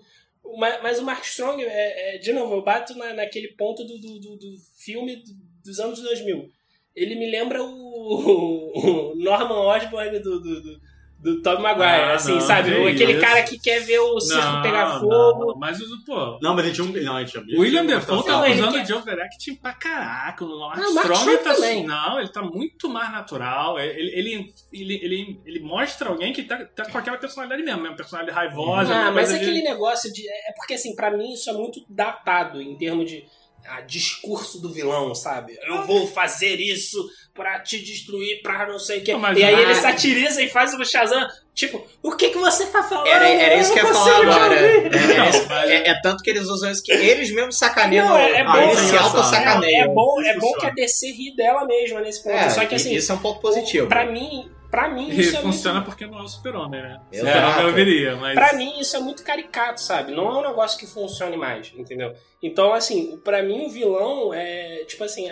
[0.59, 4.19] Mas, o Mark Strong, é, é, de novo, eu bato na, naquele ponto do, do,
[4.21, 4.37] do-
[4.79, 5.33] filme do-
[5.65, 6.51] dos anos 2000.
[6.95, 7.67] ele me lembra o,
[9.13, 10.81] o Norman Osborn do, do, do,
[11.19, 12.71] do Tobey Maguire, Ah, assim, não, sabe?
[12.71, 13.21] que Aquele isso.
[13.21, 15.47] cara que quer ver o circo Não, pegar não, fogo.
[15.47, 16.93] não, mas, o- pô, Não, mas ele tinha um.
[16.93, 20.45] Não, ele tinha o William Defoe tá ele usando de overacting pra caraca.
[20.45, 21.55] O Mark Ah, o Mark Strong tá.
[21.55, 21.85] também.
[21.87, 23.79] Não, ele tá muito mais natural.
[23.81, 27.97] Ele, ele, ele, ele, ele mostra alguém que tá, tá com aquela personalidade mesmo, mesmo
[27.97, 28.95] personalidade raivosa.
[28.95, 30.23] Ah, mas coisa de- aquele negócio de.
[30.29, 33.25] É porque, assim, pra mim isso é muito datado em termos de
[33.69, 35.57] ah, discurso do vilão, sabe?
[35.67, 36.99] Eu vou fazer isso
[37.35, 39.13] pra te destruir, pra não sei o.
[39.13, 41.27] Não, mas- E aí ah, ele satiriza e faz o Shazam.
[41.55, 43.07] Tipo, o que que você tá falando?
[43.07, 44.55] Era, era isso que eu ia falar agora.
[44.55, 48.07] É, é é- é tanto que eles usam isso que eles mesmos sacaneiam.
[48.09, 49.81] Não, é- é ah, bom, se é.
[49.81, 52.35] É bom, é bom que a DC ri dela mesma nesse ponto.
[52.37, 53.87] É, Só que assim, isso é um ponto positivo.
[53.87, 55.87] pra mim, pra mim E isso é funciona muito...
[55.87, 57.01] porque não é o super-homem, né?
[57.11, 57.61] Exato.
[57.63, 58.35] Eu viria, mas...
[58.35, 60.13] Pra mim, isso é muito caricato, sabe?
[60.13, 62.15] Não é um negócio que funcione mais, entendeu?
[62.43, 64.85] Então, assim, pra mim, o vilão é.
[64.85, 65.29] Tipo assim,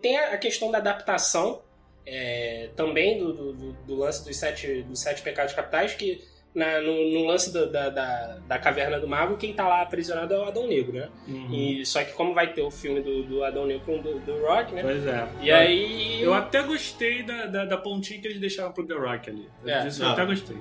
[0.00, 1.60] tem, a questão da adaptação
[2.06, 6.80] é, também do, do, do- do lance dos sete, dos sete pecados capitais, que na-
[6.80, 10.38] no, no lance do- da, da, da caverna do mago, quem tá lá aprisionado é
[10.38, 11.08] o Adão Negro, né?
[11.28, 11.52] Uhum.
[11.52, 14.18] E, só que como vai ter o filme do, do Adão Negro com o do,
[14.20, 14.82] do Rock, né?
[14.82, 15.28] Pois é.
[15.42, 16.22] E aí.
[16.22, 19.48] Eu até gostei da, da, da pontinha que eles deixaram pro The Rock ali.
[19.66, 19.82] É.
[19.84, 20.56] Disso eu até gostei.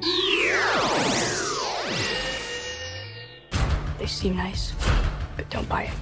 [3.97, 4.73] They seem nice,
[5.35, 5.93] but don't buy it.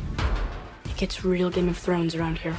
[0.89, 2.55] It gets real Game of Thrones around here.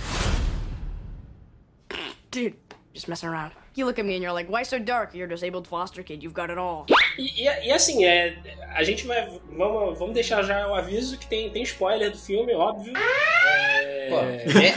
[2.30, 2.54] Dude,
[2.94, 3.52] just messing around.
[3.76, 5.14] You look at me and you're like, why so dark?
[5.14, 6.22] You're a disabled foster kid.
[6.22, 6.86] You've got it all.
[7.18, 8.34] E, e- e assim, é,
[8.74, 9.26] a gente vai.
[9.52, 12.94] Vamos, vamos deixar já o aviso que tem, tem spoiler do filme, óbvio.
[12.96, 14.18] É, Pô,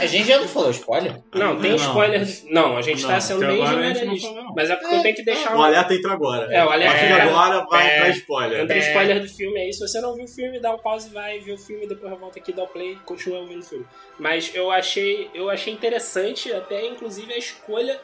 [0.02, 1.14] a gente já não falou spoiler?
[1.34, 1.76] não, tem Não.
[1.78, 2.28] spoiler.
[2.50, 4.52] Não, a gente Não, tá sendo bem agora a gente não generalista.
[4.54, 6.52] Mas é porque eu tenho que deixar O alerta entra agora.
[6.54, 7.96] É, o alerta A partir de entra- agora vai é.
[7.96, 8.60] entrar spoiler.
[8.60, 8.78] Entra É.
[8.80, 9.72] spoiler do filme aí.
[9.72, 12.18] Se você não viu o filme, dá um pause e vai ver o filme, depois
[12.18, 13.86] volta aqui, dá o play e continua vendo o filme.
[14.18, 17.98] Mas eu achei, eu achei interessante até, inclusive, a escolha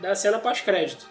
[0.00, 1.08] da cena pós-crédito.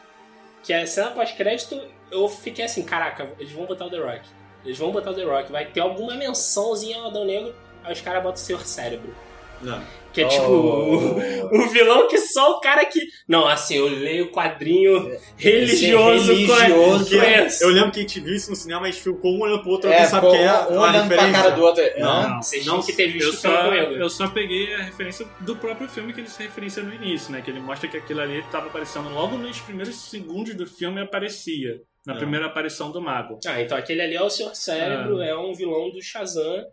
[0.64, 1.80] Que a cena pós-crédito,
[2.12, 4.28] eu fiquei assim, caraca, eles vão botar o The Rock.
[4.66, 5.52] Eles vão botar o The Rock.
[5.52, 9.16] Vai ter alguma mençãozinha ao Adão Negro, aí os caras botam o Senhor Cérebro.
[9.62, 9.82] Não.
[10.14, 11.56] Que é tipo Oh.
[11.56, 13.00] o, o vilão que só o cara que.
[13.28, 17.10] Não, assim, eu leio quadrinho religioso, religioso.
[17.12, 17.64] com conheço.
[17.64, 19.72] Eu lembro que a gente viu isso no cinema, a gente ficou um olhando pro
[19.72, 21.32] outro, É, sabe quem é um a olhando pra referência.
[21.44, 21.84] cara do outro.
[22.00, 22.10] Não.
[22.10, 22.42] Hã?
[22.42, 23.92] Vocês Não, tinham que ter Eu só, comigo.
[23.94, 27.42] eu só peguei a referência do próprio filme que ele se referencia no início, né?
[27.42, 31.80] Que ele mostra que aquilo ali estava aparecendo logo nos primeiros segundos do filme aparecia.
[32.06, 32.18] Na É.
[32.18, 33.38] primeira aparição do mago.
[33.46, 36.64] Ah, então aquele ali é o Senhor Cérebro, é um vilão do Shazam,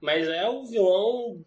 [0.00, 1.42] mas é o vilão.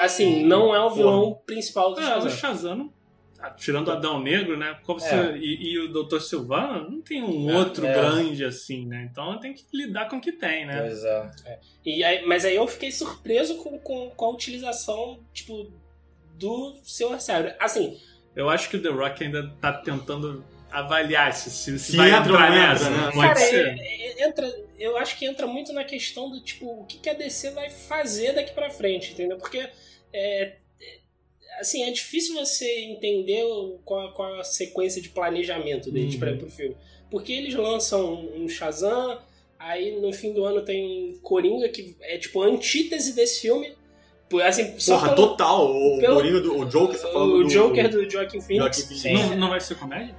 [0.00, 2.92] Assim, não é o vilão principal do É, o Shazam.
[3.38, 4.78] Ah, tirando o Adão Negro, né?
[4.84, 5.36] Como você- É.
[5.36, 6.20] e, e o Dr.
[6.20, 7.92] Silvano, não tem um É, outro é.
[7.92, 9.06] grande assim, né?
[9.10, 10.80] Então tem que lidar com o que tem, né?
[10.80, 11.30] Pois é.
[11.84, 15.70] E aí, mas aí eu fiquei surpreso com, com, com a utilização, tipo,
[16.34, 17.54] do Senhor Cérebro.
[17.60, 17.98] Assim,
[18.34, 22.20] Eu acho que o The Rock ainda tá tentando avaliar se, se, se vai entra
[22.32, 22.90] entrar nessa.
[22.90, 23.10] né?
[23.12, 23.66] Pode cara, ser.
[23.78, 27.08] é- é- entra, eu acho que entra muito na questão do tipo, o que, que
[27.08, 29.36] a DC vai fazer daqui pra frente, entendeu?
[29.38, 29.70] Porque é,
[30.12, 30.56] é,
[31.60, 33.42] assim, é difícil você entender
[33.84, 36.20] qual, qual a sequência de planejamento deles Uhum.
[36.20, 36.76] pra ir pro filme.
[37.10, 39.20] Porque eles lançam um, Shazam,
[39.58, 43.72] aí no fim do ano tem um Coringa, que é tipo a antítese desse filme.
[44.28, 45.70] Por- Assim, só Porra, pelo- total.
[45.70, 47.48] O pelo- Coringa do o Joker, você tá falando o do...
[47.48, 48.78] Joker do Joaquin Phoenix.
[48.78, 49.12] Joaquin Sim.
[49.14, 50.14] Não, não vai ser comédia?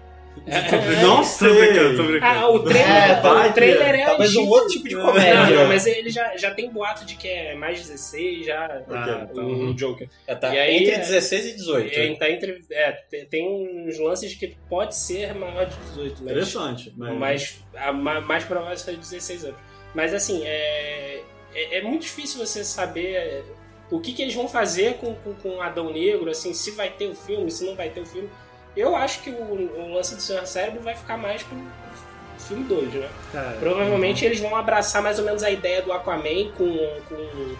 [0.45, 1.53] É, Não Tô sei.
[1.53, 2.25] brincando, tô brincando.
[2.39, 5.33] Ah, o trailer, É, vai o trailer é Talvez um outro tipo de comédia.
[5.45, 8.83] Não, não, mas ele já, já tem boato de que é mais 16, já.
[8.89, 9.47] Ah, o, então.
[9.69, 10.09] o Joker.
[10.27, 11.99] É, tá E aí, entre é- 16 e 18.
[11.99, 13.47] É, tá entre, é, te- tem
[13.87, 16.93] uns lances de que pode ser maior de 18, mas, Interessante.
[16.95, 17.17] Mas...
[17.17, 19.57] mas a ma- mais provável é 16 anos.
[19.95, 21.21] Mas assim, é,
[21.55, 23.41] é, é muito difícil você saber é,
[23.89, 27.07] o que, que eles vão fazer com, com, com Adão Negro, assim, se vai ter
[27.07, 28.29] o filme, se não vai ter o filme.
[28.77, 31.57] Eu acho que o, o lance do Senhor Cérebro vai ficar mais pro
[32.39, 33.09] filme 2, né?
[33.33, 36.77] Cara, Provavelmente eles vão abraçar mais ou menos a ideia do Aquaman com,
[37.09, 37.55] com,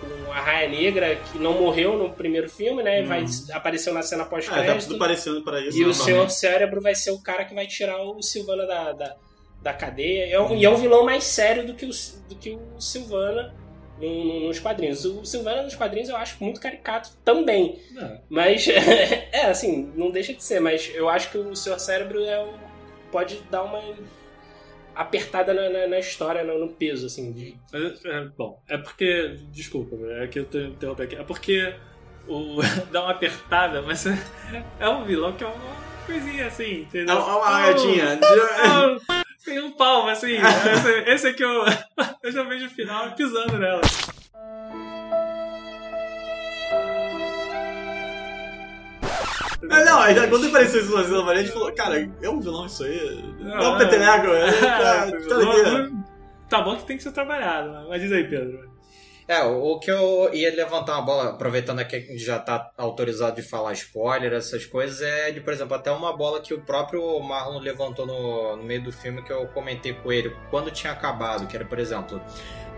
[0.00, 3.02] com a Raia Negra, que não morreu no primeiro filme, né?
[3.02, 3.06] Uhum.
[3.06, 4.86] Vai apareceu na cena Ah, tá pós-crédito.
[4.88, 5.76] tudo parecendo para isso.
[5.78, 6.04] e o novamente.
[6.04, 9.16] Senhor Cérebro vai ser o cara que vai tirar o Silvana da, da,
[9.62, 10.34] da cadeia.
[10.34, 11.90] É um- E é um vilão mais sério do que o,
[12.28, 13.54] do que o Silvana
[14.00, 15.04] no- no- nos quadrinhos.
[15.04, 17.78] O Silvana nos quadrinhos eu acho muito caricato também.
[17.92, 18.20] não.
[18.28, 18.66] Mas,
[19.32, 20.60] é, assim, não deixa de ser.
[20.60, 22.54] Mas eu acho que o Senhor Cérebro é um-
[23.10, 23.80] pode dar uma
[24.94, 27.32] apertada na, na- na história, no, no peso, assim.
[27.32, 29.36] de- É, é, bom, é porque.
[29.50, 31.16] Desculpa, é que eu tô interrompendo aqui.
[31.16, 31.74] É porque
[32.28, 32.58] o,
[32.92, 34.12] dá uma apertada, mas é,
[34.80, 37.16] é um vilão que é uma coisinha assim, É entendeu?
[37.16, 38.18] uma- uma Ah, gatinha.
[38.22, 40.36] ah, Tem um palmo, assim.
[40.36, 41.64] Esse, esse aqui eu,
[42.22, 43.82] eu já vejo o final pisando nela.
[49.70, 52.66] É, não, aí, quando apareceu isso na Maria, a gente falou, cara, é um vilão
[52.66, 53.24] isso aí?
[53.40, 56.04] Não, é um peteleco, é, tá, tá ligado?
[56.48, 58.73] Tá bom que tem que ser trabalhado, mas diz aí, Pedro.
[59.26, 63.36] É, o que eu ia levantar uma bola, aproveitando que a gente já tá autorizado
[63.36, 67.18] de falar spoiler, essas coisas, é de, por exemplo, até uma bola que o próprio
[67.20, 71.46] Marlon levantou no, no meio do filme que eu comentei com ele quando tinha acabado,
[71.46, 72.20] que era, por exemplo,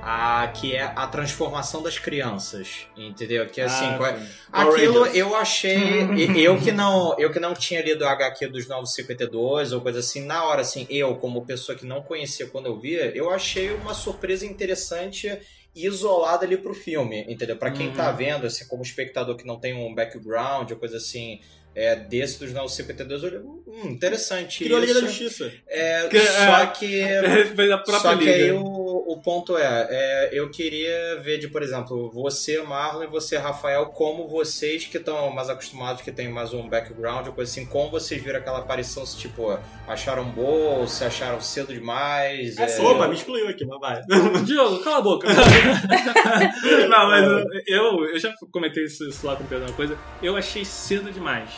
[0.08, 3.44] a, que é a transformação das crianças, entendeu?
[3.48, 5.76] Que assim, Ah, qual é- Aquilo eu achei.
[6.38, 10.24] eu, que não, eu que não tinha lido a HQ dos 952 ou coisa assim,
[10.24, 13.94] na hora, assim, eu, como pessoa que não conhecia quando eu via, eu achei uma
[13.94, 15.28] surpresa interessante
[15.74, 17.56] e isolada ali pro filme, entendeu?
[17.56, 17.94] Pra quem Uhum.
[17.94, 21.40] tá vendo, assim, como espectador que não tem um background ou coisa assim.
[21.78, 24.64] É, desse dos 952, eu olhei, hum, interessante.
[24.64, 25.08] Criou a Liga da isso.
[25.24, 25.52] Justiça.
[25.68, 26.66] É, Que- só é.
[26.68, 27.02] que.
[27.54, 28.62] Fez a própria Só que aí o,
[29.06, 33.86] o ponto é, é, eu queria ver de, por exemplo, você, Marlon, e você, Rafael,
[33.86, 37.90] como vocês que estão mais acostumados, que tem mais um background, ou coisa assim, como
[37.90, 42.58] vocês viram aquela aparição, se tipo, acharam boa, ou se acharam cedo demais.
[42.58, 44.02] é, Opa, me excluiu aqui, mas vai.
[44.44, 45.28] Diogo, cala a boca.
[46.88, 49.96] não, mas eu, eu já comentei isso, isso lá com o Pedro, uma coisa.
[50.20, 51.50] Eu achei cedo demais.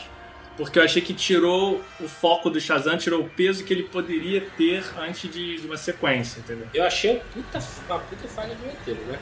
[0.58, 4.40] Porque eu achei que tirou o foco do Shazam, tirou o peso que ele poderia
[4.58, 6.66] ter antes de, de uma sequência, entendeu?
[6.74, 9.18] Eu achei um puta, uma puta falha de roteiro, né?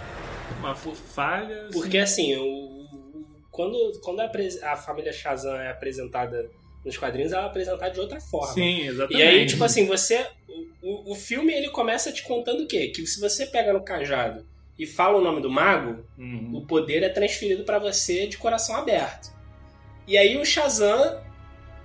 [0.59, 1.63] Uma falha.
[1.69, 4.31] assim, Porque assim, o, o- quando, quando a,
[4.73, 6.51] a família Shazam é apresentada
[6.85, 8.53] nos quadrinhos, ela é apresentada de outra forma.
[8.55, 9.19] Sim, exatamente.
[9.19, 10.27] E aí, tipo assim, você.
[10.83, 12.89] O, o filme ele começa te contando o quê?
[12.89, 14.47] Que se você pega no cajado
[14.79, 16.53] e fala o nome do mago, Uhum.
[16.55, 19.35] o poder é transferido pra você de coração aberto.
[20.07, 21.21] E aí o Shazam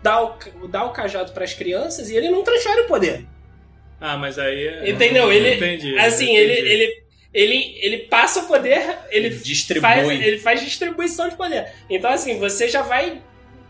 [0.02, 0.38] dá o,
[0.68, 3.26] dá o cajado pras crianças e ele não transfere o poder.
[4.00, 4.68] Ah, mas aí.
[4.68, 5.32] é- Entendeu?
[5.32, 5.98] Ele- Entendi.
[6.00, 6.52] Assim, entendi.
[6.52, 9.82] ele, ele, ele, ele passa o poder, ele distribui.
[9.82, 11.68] faz, ele faz distribuição de poder.
[11.90, 13.22] Então, assim, você já vai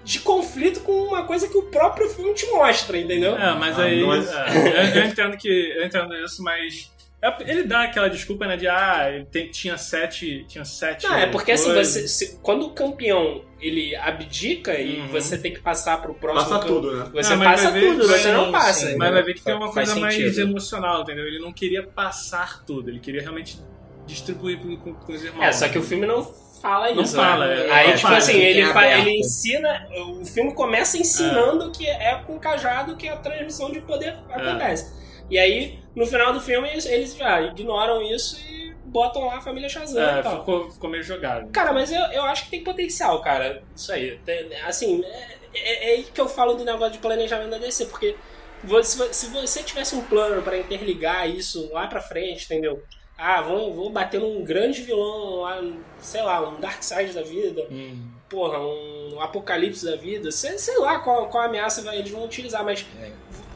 [0.03, 3.35] de conflito com uma coisa que o próprio filme te mostra, entendeu?
[3.37, 3.99] É, mas Ah, aí.
[3.99, 5.47] é, eu, eu entendo que.
[5.75, 6.90] Eu entendo isso, mas.
[7.21, 8.57] É- Ele dá aquela desculpa, né?
[8.57, 10.43] De ah, ele tem- tinha sete.
[10.47, 11.05] Tinha sete.
[11.05, 11.87] Não, é porque assim, coisas.
[11.93, 15.07] você, se- quando o campeão ele abdica e Uhum.
[15.09, 17.09] você tem que passar pro próximo Passa tudo, né?
[17.13, 18.87] Você mas passa ver- tudo, vai- você não passa.
[18.87, 18.95] sim.
[18.97, 20.41] Mas vai ver que tem uma coisa mais sentido.
[20.41, 21.27] emocional, entendeu?
[21.27, 23.59] Ele não queria passar tudo, ele queria realmente
[24.07, 25.43] distribuir com, com- os irmãos.
[25.43, 26.23] É, só que o filme não
[26.61, 27.15] fala Não isso.
[27.15, 27.67] fala, né?
[27.67, 28.99] é- Aí, não tipo fala, assim, ele, fa- aberto.
[29.07, 29.87] ele ensina.
[30.19, 34.91] O filme começa ensinando que é com o cajado que a transmissão de poder acontece.
[35.31, 39.69] E aí, no final do filme, eles, já ignoram isso e botam lá a família
[39.69, 40.39] Shazam É, e tal.
[40.39, 41.49] ficou, ficou meio jogado.
[41.51, 43.63] Cara, mas eu, eu acho que tem potencial, cara.
[43.73, 44.19] Isso aí.
[44.25, 47.85] Tem- assim, é, é- é aí que eu falo do negócio de planejamento da DC,
[47.85, 48.15] porque
[48.61, 52.83] você- se você tivesse um plano pra interligar isso lá pra frente, entendeu?
[53.17, 55.61] Ah, vou, vou bater num grande vilão lá,
[55.99, 58.05] sei lá, um Darkseid da vida, Hum.
[58.29, 62.85] porra, um Apocalipse da vida, sei, sei lá qual, qual ameaça eles vão utilizar, mas,
[62.99, 63.11] É.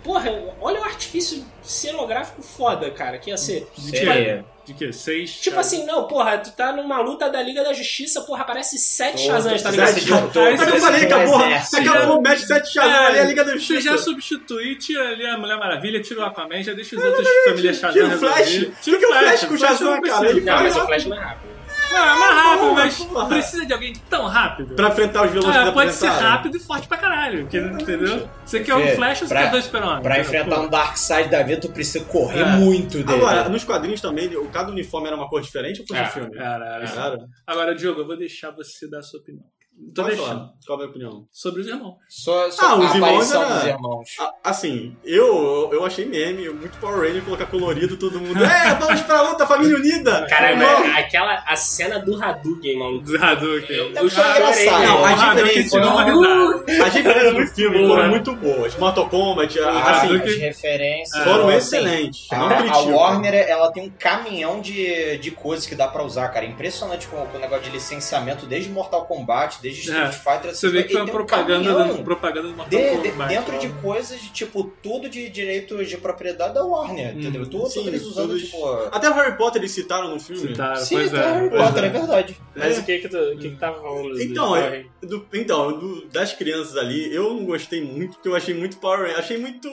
[0.06, 3.68] porra, olha o artifício cenográfico foda, cara, que ia ser.
[3.78, 4.46] Seria.
[4.64, 4.92] De que?
[4.94, 5.32] Seis.
[5.34, 9.22] Tipo assim, não, porra, tu tá numa luta da Liga da Justiça, porra, aparece sete
[9.22, 9.94] Shazams, tá ligado?
[9.94, 13.52] Sete Todos, Mas eu falei, acabou, acabou, mete sete Shazam É, ali, a Liga da
[13.52, 13.82] Você Justiça.
[13.82, 17.78] já substitui, tira ali a Mulher Maravilha, tira o Aquaman, já deixa os outros famílias
[17.78, 18.68] Shazam Tira o Flash.
[18.82, 21.56] Tira o Flash com o Shazam, não cara, Não, mas o Flash não é rápido.
[21.92, 23.28] Não, é mais rápido, mas porra.
[23.30, 24.76] precisa de alguém tão rápido.
[24.76, 27.42] Pra enfrentar os vilões Ah, que pode ser rápido e forte pra caralho.
[27.44, 28.30] porque, entendeu?
[28.46, 30.02] Você quer um Vê, Flash ou você pra- quer dois super-homens?
[30.04, 32.46] Pra enfrentar um Darkseid da vida, tu precisa correr É.
[32.58, 33.14] muito dele.
[33.14, 36.08] Agora, nos quadrinhos também, o cada uniforme era uma cor diferente ou foi É, no
[36.10, 36.32] filme?
[36.36, 37.18] Cara, Cara,
[37.48, 39.46] Agora, Diogo, eu vou deixar você dar a sua opinião.
[39.94, 40.28] Tô pode deixando.
[40.38, 40.50] falar.
[40.66, 41.28] Qual é a minha opinião?
[41.32, 41.96] Sobre os irmãos.
[42.10, 44.10] Só, só Ah, os a irmãos era- dos irmãos.
[44.20, 48.40] Ah, Assim, eu, eu achei meme, muito Power Ranger colocar colorido todo mundo.
[48.46, 50.26] É, vamos pra luta, família unida!
[50.30, 50.80] Cara, Irmão.
[50.82, 53.04] mas aquela a cena do Hadouken, maluco.
[53.06, 53.76] Dos Hadouken.
[53.76, 54.32] Eu, eu chorei.
[54.32, 54.84] engraçado.
[54.86, 56.86] Não, a diferença- uma risada.
[56.86, 57.90] As diferenças do filme boa.
[57.98, 58.76] foram muito boas.
[58.78, 62.32] Mortal Kombat, Ah, assim, as referências foram assim, excelentes.
[62.32, 62.80] A, Não a.
[62.96, 66.46] Warner, ela tem um caminhão de, de coisas que dá pra usar, cara.
[66.46, 70.12] Impressionante com, com o negócio de licenciamento, desde Mortal Kombat, desde Street É.
[70.12, 70.56] Fighter.
[70.56, 73.10] Você vê que foi uma tem um propaganda, caminhão do, propaganda do Mortal de- de-
[73.12, 73.30] Kombat.
[73.34, 77.20] dentro de coisas, de, tipo, tudo de direitos de propriedade da Warner, Hum.
[77.20, 77.46] entendeu?
[77.50, 78.66] Tudo, Sim, tudo eles usando, todos- tipo...
[78.92, 80.42] Até o Harry Potter eles citaram no filme.
[80.50, 81.50] Citaram, Sim, pois Harry é.
[81.50, 81.88] Pois Potter, é.
[81.88, 82.38] é verdade.
[82.56, 84.10] Mas o que que tu, que que tava falando?
[84.14, 84.86] do- Então, é-?
[85.02, 89.00] Do- então, do- das crianças ali, eu não gostei muito, porque eu achei muito Power
[89.02, 89.18] Ranger.
[89.20, 89.70] Achei muito.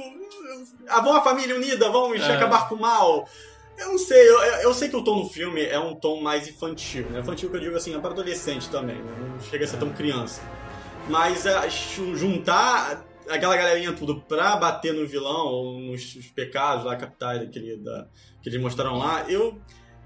[0.88, 2.34] Ah, vamos a família unida, vamos É.
[2.34, 3.28] acabar com o mal.
[3.82, 6.48] Eu não sei, eu, eu- sei que o tom do filme é um tom mais
[6.48, 7.20] infantil, né?
[7.20, 9.12] Infantil que eu digo assim, é para adolescente também, né?
[9.30, 10.40] não chega a ser tão criança.
[11.08, 17.40] Mas chu- juntar aquela galerinha tudo pra bater no vilão ou nos pecados lá capitais
[17.40, 18.06] daquele, da,
[18.42, 19.60] que eles mostraram lá, eu.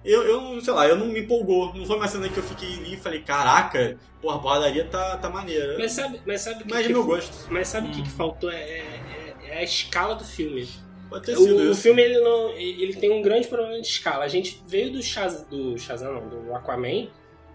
[0.04, 1.74] eu, eu não, sei lá, eu não me empolgou.
[1.74, 5.16] Não foi uma cena que eu fiquei ali e falei, caraca, porra, a porradaria tá,
[5.18, 5.76] tá maneira.
[5.78, 7.46] Mas sabe, mas sabe o que, Mas que meu gosto.
[7.50, 8.50] Mas sabe o que, que faltou?
[8.50, 10.66] É, é- é a escala do filme.
[11.08, 11.80] Pode ter sido O, o isso.
[11.82, 14.24] filme ele não, ele tem um grande problema de escala.
[14.24, 17.08] A gente veio do Shaz, do Shazam, não, do Aquaman,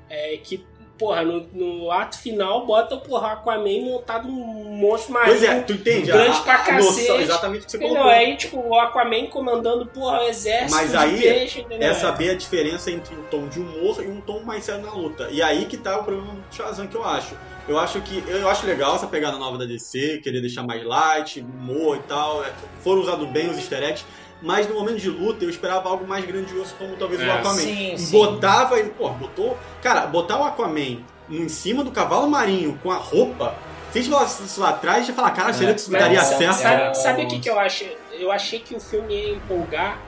[0.10, 0.66] é, que
[1.02, 5.36] porra, no, no ato final bota porra, o Aquaman montado um monstro marinho.
[5.38, 6.12] Pois é, tu entende?
[6.12, 7.22] grande a, pra a noção, cacete.
[7.24, 7.96] exatamente o que você Entendeu?
[7.98, 8.12] colocou.
[8.20, 11.66] Aí, tipo, o Aquaman comandando, porra, o exército Mas aí peixe?
[11.72, 14.94] É saber a diferença entre um tom de humor e um tom mais sério na
[14.94, 15.28] luta.
[15.32, 17.36] E aí que tá o problema do Shazam que eu acho.
[17.68, 21.40] Eu acho que eu acho legal essa pegada nova da DC, querer deixar mais light,
[21.42, 22.44] humor e tal.
[22.44, 22.52] é,
[22.84, 24.06] Foram usados bem os easter eggs.
[24.42, 27.32] Mas no momento de luta eu esperava algo mais grandioso, como talvez o É.
[27.32, 27.56] Aquaman.
[27.60, 28.12] Sim, sim.
[28.12, 29.58] Botava e, pô, botou.
[29.82, 30.98] Cara, botar o Aquaman
[31.30, 33.56] em cima do cavalo marinho com a roupa.
[33.92, 35.92] Se a gente falasse isso lá atrás, a gente ia falar, cara, seria que isso
[35.92, 36.54] daria sabe- certo?
[36.56, 37.86] Sabe, É, sabe o- o que, que eu acho?
[38.14, 40.00] Eu achei que o filme ia empolgar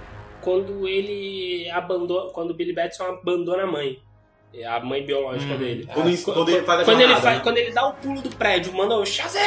[0.42, 2.30] quando ele abandona.
[2.32, 4.00] Quando o Billy Batson abandona a mãe.
[4.56, 5.58] É A mãe biológica Hum.
[5.58, 5.88] dele.
[5.92, 7.40] Quando, quando ele faz a Quando ele, faz, né?
[7.44, 9.42] quando ele dá o pulo do prédio, manda o Shazam!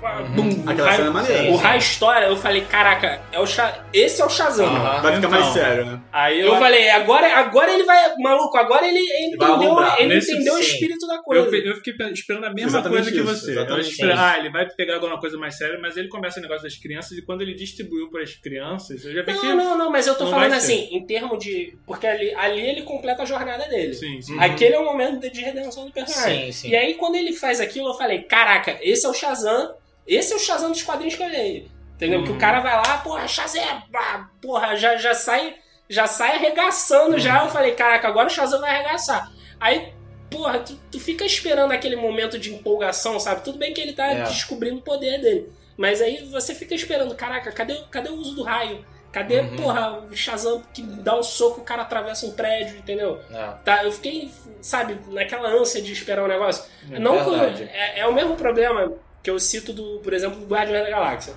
[0.00, 1.50] o Aquela raio- cena é maneira.
[1.50, 3.84] O raio estoura, eu falei, caraca, é o Sha...
[3.92, 4.66] esse é o Shazam.
[4.72, 5.30] Vai ficar Então.
[5.30, 6.00] mais sério, né?
[6.10, 8.14] Aí Eu falei, agora, agora ele vai.
[8.18, 11.46] Maluco, agora ele, entendeu, ele Nesse- entendeu o espírito da coisa.
[11.54, 13.58] Eu, eu fiquei pe- esperando a mesma Exatamente coisa que isso, você.
[14.04, 16.76] Eu ah, ele vai pegar alguma coisa mais séria, mas ele começa o negócio das
[16.76, 19.46] crianças e quando ele distribuiu para as crianças, eu já vi que.
[19.46, 20.72] Não, não, não, mas eu tô Não falando vai ser.
[20.72, 21.76] assim, em termos de.
[21.86, 23.92] Porque ali, ali ele completa a jornada dele.
[23.92, 24.38] Sim, sim.
[24.50, 26.46] Aquele é o momento de- de redenção do personagem.
[26.46, 26.68] Sim, sim.
[26.70, 29.74] E aí, quando ele faz aquilo, eu falei: caraca, esse é o Shazam.
[30.06, 31.70] Esse é o Shazam dos quadrinhos que eu leio.
[31.96, 32.24] Entendeu?
[32.24, 35.56] Que o cara vai lá, porra, Shazam, pá, porra, já, já sai.
[35.88, 37.44] Já sai arregaçando já.
[37.44, 39.30] Eu falei, caraca, agora o Shazam vai arregaçar.
[39.58, 39.92] Aí,
[40.30, 43.42] porra, tu, tu fica esperando aquele momento de empolgação, sabe?
[43.42, 44.22] Tudo bem que ele tá É.
[44.22, 45.52] descobrindo o poder dele.
[45.76, 48.84] Mas aí você fica esperando, caraca, cadê, cadê o uso do raio?
[49.12, 49.56] Cadê, Uhum.
[49.56, 53.18] porra, o Shazam que dá um soco, o cara atravessa um prédio, entendeu?
[53.30, 53.54] É.
[53.64, 56.64] Tá, eu fiquei, sabe, naquela ânsia de esperar o negócio.
[56.92, 57.64] É não verdade.
[57.72, 58.92] é, é o mesmo problema
[59.22, 61.34] que eu cito do, por exemplo, do Guardiões da Galáxia.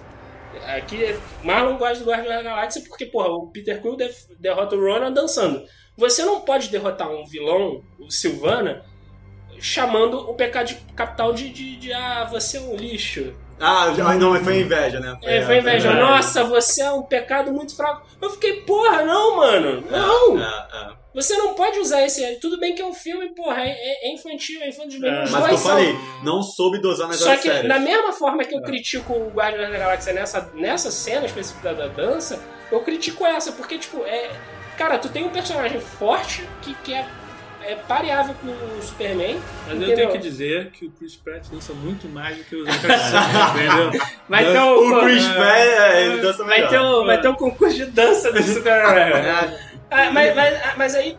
[0.75, 3.97] Aqui, Marlon gosta do Guardiões da Galáxia porque, porra, o Peter Quill
[4.39, 5.65] derrota o Ronan dançando.
[5.97, 8.85] Você não pode derrotar um vilão, o Sylvana,
[9.59, 13.33] chamando o pecado de- capital de, de, de, ah, você é um lixo.
[13.59, 15.17] Ah, já- não, foi inveja, né?
[15.23, 15.89] É, foi inveja.
[15.89, 15.93] é.
[15.99, 18.05] Nossa, você é um pecado muito fraco.
[18.21, 19.83] Eu fiquei, porra, não, mano.
[19.89, 20.39] Não.
[20.41, 21.03] É, é.
[21.13, 22.39] Você não pode usar esse.
[22.39, 25.05] Tudo bem que é um filme, porra, é, é- é infantil, é infantil.
[25.05, 25.71] É, os Mas eu são.
[25.71, 27.67] falei, não soube dosar nas Só que, sérias.
[27.67, 31.87] da mesma forma que eu critico o Guardiões da Galáxia nessa, nessa cena específica da
[31.87, 34.31] dança, eu critico essa, porque, tipo, é.
[34.75, 37.05] Cara, tu tem um personagem forte que, que é,
[37.65, 39.39] é pareável com o Superman.
[39.65, 39.95] Mas eu entendeu?
[39.95, 42.83] tenho que dizer que o Chris Pratt dança muito mais do que os outros.
[42.83, 44.01] entendeu?
[44.29, 44.97] Vai ter o.
[44.97, 46.69] O Chris Pratt, é, ele dança Vai melhor.
[46.69, 49.73] ter, o, vai ter o concurso de dança do Super-Herói.
[49.95, 51.15] Ah, mas, mas, ah, mas aí,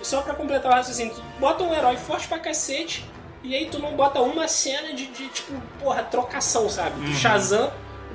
[0.00, 3.04] só pra completar o raciocínio, tu bota um herói forte pra cacete
[3.42, 6.98] e aí tu não bota uma cena de, de, tipo, porra, trocação, sabe?
[7.00, 7.10] Uhum.
[7.10, 7.70] Do Shazam.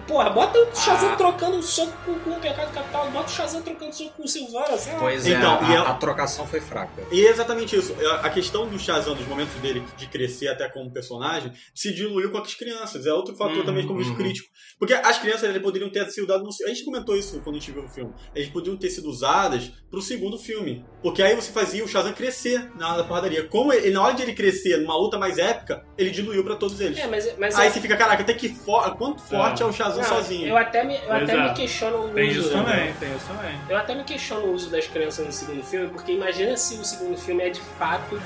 [0.10, 1.16] Porra, bota o Shazam Ah.
[1.16, 4.28] trocando um soco com, com o Pecado Capital, bota o Shazam trocando soco com o
[4.28, 5.00] Silvana, sei lá.
[5.00, 7.04] Pois Então, é, e a, eu- a trocação foi fraca.
[7.12, 7.96] E é exatamente isso.
[8.24, 12.32] A a questão do Shazam, dos momentos dele de crescer até como personagem, se diluiu
[12.32, 13.06] com as crianças.
[13.06, 14.16] É outro fator Uhum, também como uhum.
[14.16, 14.50] crítico.
[14.80, 16.44] Porque as crianças eles poderiam ter sido dadas.
[16.44, 18.12] no- A gente comentou isso quando a gente viu o filme.
[18.34, 20.84] Eles poderiam ter sido usadas pro segundo filme.
[21.04, 23.48] Porque aí você fazia o Shazam crescer na hora da porradaria.
[23.48, 26.80] Como ele, na hora de ele crescer numa luta mais épica, ele diluiu pra todos
[26.80, 26.98] eles.
[26.98, 29.72] É, mas, mas Aí eu, você fica, caraca, até que fo quanto forte é, o
[29.74, 30.48] Shazam não, sozinho.
[30.48, 32.40] eu até me, eu até me questiono o Tem uso.
[32.40, 32.64] isso né?
[32.64, 33.60] também, tem isso também.
[33.70, 36.84] Eu até me questiono o uso das crianças no segundo filme, porque imagina se o
[36.86, 38.22] segundo filme é de fato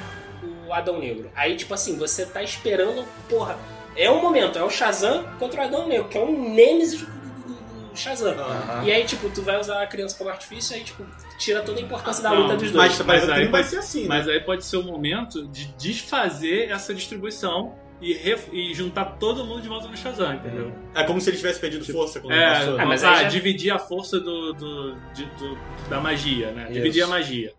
[0.68, 1.30] o Adão Negro.
[1.36, 3.58] Aí, tipo assim, você tá esperando, porra,
[3.96, 7.06] é o momento, é o Shazam contra o Adão Negro, que é um Nemesis do,
[7.06, 8.34] do- do Shazam.
[8.34, 8.84] Aham.
[8.84, 11.06] E aí, tipo, tu vai usar a criança como artifício, aí, tipo,
[11.38, 12.98] tira toda a importância da Não, luta dos dois.
[12.98, 14.08] Mas Mas que aí pode- ser assim, né?
[14.08, 19.46] Mas aí pode ser o momento de desfazer essa distribuição e, ref- e juntar todo
[19.46, 20.72] mundo de volta no Shazam, entendeu?
[20.94, 22.80] É como se ele tivesse perdido força quando É, passou.
[22.80, 25.58] Ah, mas ah, já- dividir a força do, do- de- do-
[25.90, 26.64] da magia, né?
[26.66, 26.74] Isso.
[26.74, 27.54] Dividir a magia.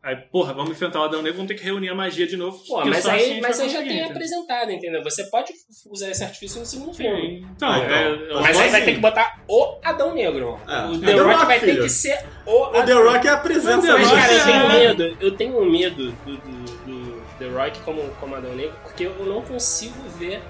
[0.00, 2.56] Aí, porra, vamos enfrentar o Adão Negro, vamos ter que reunir a magia de novo.
[2.66, 5.02] Pô, mas assim aí, gente mas vai aí já tem apresentado, entendeu?
[5.02, 5.52] Você pode
[5.90, 7.44] usar esse artifício no segundo filme.
[7.56, 7.96] Então, Ah, então.
[7.96, 10.58] é, Mas aí vai assim- ter que botar o Adão Negro.
[10.68, 10.86] É.
[10.86, 11.82] O É The The Rock Rock, vai ter filho.
[11.82, 14.44] que ser o O The Adão Rock é a presença Mas, Mas, cara, eu é-
[14.44, 17.07] tenho medo, eu tenho medo do, do, do
[17.38, 20.42] The Rock como, como Adão Negro, porque eu não consigo ver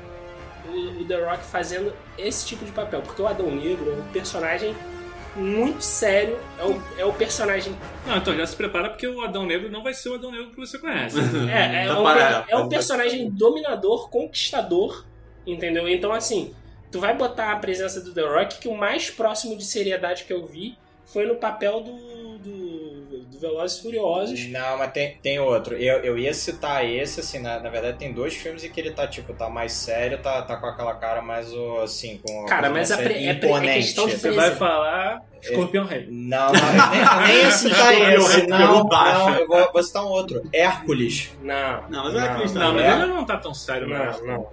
[0.68, 3.02] o, o The Rock fazendo esse tipo de papel.
[3.02, 4.74] Porque o Adão Negro é um personagem
[5.36, 7.74] muito sério, é o, é o personagem.
[8.06, 10.50] Não, então já se prepara porque o Adão Negro não vai ser o Adão Negro
[10.50, 11.16] que você conhece.
[11.48, 15.04] É, é, Tá um, é um personagem dominador, conquistador,
[15.46, 15.88] entendeu?
[15.88, 16.54] Então, assim,
[16.90, 20.32] tu vai botar a presença do The Rock, que o mais próximo de seriedade que
[20.32, 20.76] eu vi
[21.06, 22.67] foi no papel do, do,
[23.38, 24.48] do Velozes e Furiosos.
[24.48, 25.74] Não, mas tem, tem outro.
[25.76, 28.90] Eu, eu ia citar esse, assim, na, na verdade tem dois filmes em que ele
[28.90, 31.48] tá, tipo, tá mais sério, tá, tá com aquela cara mais,
[31.82, 32.44] assim, com...
[32.46, 33.74] Cara, mas é pre- é imponente.
[33.86, 36.06] questão de Você Esse- vai falar Escorpião Rei.
[36.10, 38.46] Não, não, nem, nem esse tá Escorpião esse.
[38.48, 39.18] Não, baixo.
[39.20, 40.42] não, eu vou, vou citar um outro.
[40.52, 41.30] Hércules.
[41.42, 41.88] Não.
[41.88, 42.90] Não, mas é aquele Não, mas É?
[42.92, 44.26] ele não tá tão sério, Não, não.
[44.26, 44.48] não,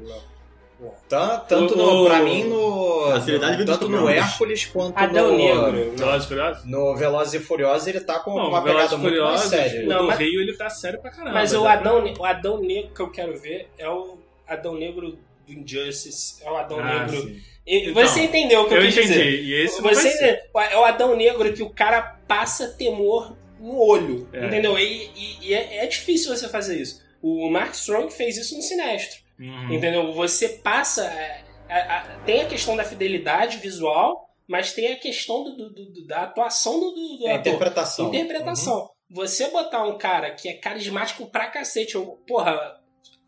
[1.07, 3.13] Tan- Tanto, no, o- pra mim, no.
[3.19, 4.09] Dos tanto no.
[4.09, 5.37] Hércules quanto Adão no.
[5.37, 5.95] Negro.
[5.95, 6.65] Velozes e Furiosos?
[6.65, 9.85] No Velozes e Furiosos ele tá com Não, uma Velozes pegada muito mais séria.
[9.85, 11.33] Não, do mas- Rio, ele tá sério pra caramba.
[11.33, 11.69] Mas o né?
[11.69, 14.17] Adão, o Adão Negro que eu quero ver é o
[14.47, 15.17] Adão Negro
[15.47, 16.43] do Injustice.
[16.43, 17.21] É o Adão Ah, Negro.
[17.21, 17.41] sim.
[17.67, 19.07] Então, você entendeu o que eu, Eu quis entendi.
[19.13, 19.43] dizer?
[19.43, 20.09] E esse Você?
[20.55, 24.27] É o Adão Negro que o cara passa temor no olho.
[24.33, 24.45] É.
[24.45, 24.77] Entendeu?
[24.77, 27.01] E, e- e é, é difícil você fazer isso.
[27.21, 29.24] O Mark Strong fez isso no Sinestro.
[29.39, 29.73] Uhum.
[29.73, 30.11] Entendeu?
[30.13, 31.05] Você passa.
[31.05, 35.69] é, a- a- tem a questão da fidelidade visual, mas tem a questão do, do-
[35.91, 37.53] do- da atuação do, do, do É, ator.
[37.53, 38.07] interpretação.
[38.13, 38.89] Interpretação.
[39.09, 42.79] Você botar um cara que é carismático pra cacete, eu, porra,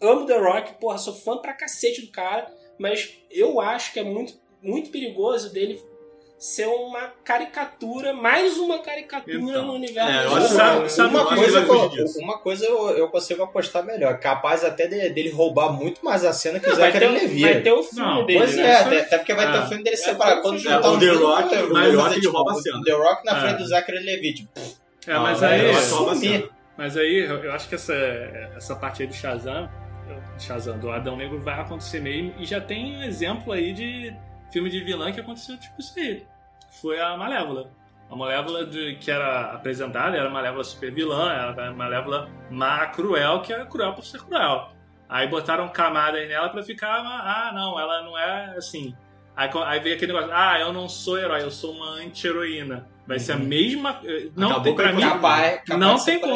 [0.01, 2.47] amo The Rock, porra, sou fã pra cacete do cara,
[2.79, 5.81] mas eu acho que é muito, muito perigoso dele
[6.39, 10.11] ser uma caricatura, mais uma caricatura Então, no universo.
[10.11, 10.69] é, eu do acho- cinema.
[10.75, 14.19] Sabe- sabe uma, coisa eu, uma coisa eu, eu consigo apostar melhor.
[14.19, 17.41] Capaz até de- dele roubar muito mais a cena que o Zachary Levi.
[17.41, 18.63] vai ter o filme Não, dele, Pois né?
[18.69, 19.63] é, até, até porque vai ter Ah.
[19.63, 20.41] o filme dele É, separado.
[20.43, 22.81] Quando é, juntar o os The Rock, o The Rock, tipo, rouba a o cena.
[22.85, 23.39] The Rock na É.
[23.41, 24.33] frente do Zachary Levi.
[24.35, 24.49] Tipo,
[25.07, 26.49] É, Ah, mas aí.
[26.77, 27.95] Mas aí, eu eu acho que essa,
[28.55, 29.67] essa parte aí do Shazam,
[30.37, 32.33] Shazam, do Adão Negro, vai acontecer mesmo.
[32.37, 34.13] E já tem um exemplo aí de
[34.51, 36.25] filme de vilã que aconteceu tipo isso aí.
[36.81, 37.69] Foi a Malévola.
[38.09, 42.85] A Malévola de- que era apresentada era a Malévola super vilã, era a Malévola má,
[42.87, 44.69] cruel, que era cruel por ser cruel.
[45.09, 48.95] Aí botaram camadas nela pra ficar, ah, não, ela não é assim.
[49.35, 52.87] Aí, aí veio aquele negócio, ah, eu não sou herói, eu sou uma anti-heroína.
[53.07, 53.99] Vai ser a mesma.
[54.03, 55.01] eh, Não Acabou tem com a pra mim.
[55.01, 56.33] capaz, capaz Não tem como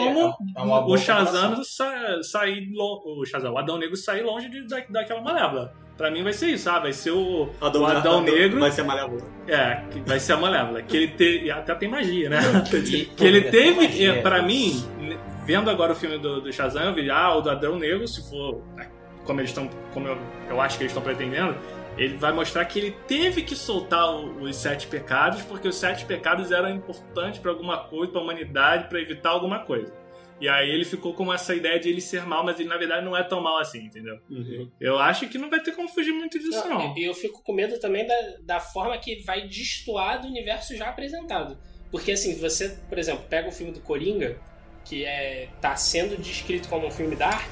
[0.57, 4.65] é uma boa o Shazam sa sair o Shazam, o Adão Negro sair longe de,
[4.67, 5.74] da, daquela malévola.
[5.97, 9.22] Pra mim vai ser isso, ah, vai ser o, o Adão Negro, Vai ser malévola.
[9.47, 12.39] é, que vai ser a malévola, que ele te, e até tem magia, né?
[12.74, 14.13] E- que ele teve, Magia.
[14.13, 17.41] é, pra mim, n- vendo agora o filme do, do Shazam, eu vi, ah, o
[17.41, 18.89] do Adão Negro, se for né,
[19.26, 20.17] como eles estão, como eu,
[20.49, 21.55] eu acho que eles estão pretendendo,
[21.97, 26.51] ele vai mostrar que ele teve que soltar os sete pecados, porque os sete pecados
[26.51, 29.93] eram importantes pra alguma coisa, pra humanidade, pra evitar alguma coisa.
[30.39, 33.05] E aí ele ficou com essa ideia de ele ser mal, mas ele na verdade
[33.05, 34.19] não é tão mal assim, entendeu?
[34.27, 34.71] Uhum.
[34.79, 36.97] Eu acho que não vai ter como fugir muito disso, não.
[36.97, 40.89] E eu fico com medo também da, da forma que vai destoar do universo já
[40.89, 41.59] apresentado.
[41.91, 44.39] Porque assim, você, por exemplo, pega o filme do Coringa,
[44.83, 47.51] que é tá sendo descrito como um filme dark,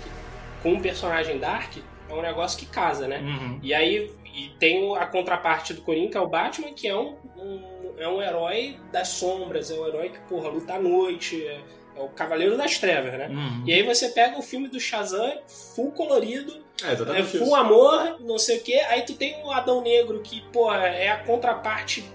[0.64, 1.76] com um personagem dark,
[2.10, 3.20] é um negócio que casa, né?
[3.20, 3.60] Uhum.
[3.62, 7.16] E aí e tem a contraparte do Coringa, que é o Batman, que é um,
[7.38, 11.60] um- é um herói das sombras, é um herói que, porra, luta à noite, é,
[11.98, 13.28] é o Cavaleiro das Trevas, né?
[13.28, 13.64] Uhum.
[13.66, 15.40] E aí você pega o filme do Shazam,
[15.76, 16.54] full colorido,
[16.84, 17.56] É, é full isso.
[17.56, 18.80] amor, não sei o que.
[18.82, 22.06] Aí tu tem o Adão Negro, que, pô, é a contraparte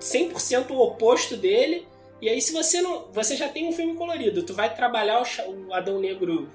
[0.00, 1.86] 100% o oposto dele.
[2.20, 3.06] E aí, se você não.
[3.12, 6.48] Você já tem um filme colorido, tu vai trabalhar o, o Adão Negro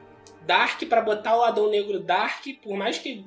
[0.52, 3.24] Dark pra botar o Adão Negro Dark, por mais que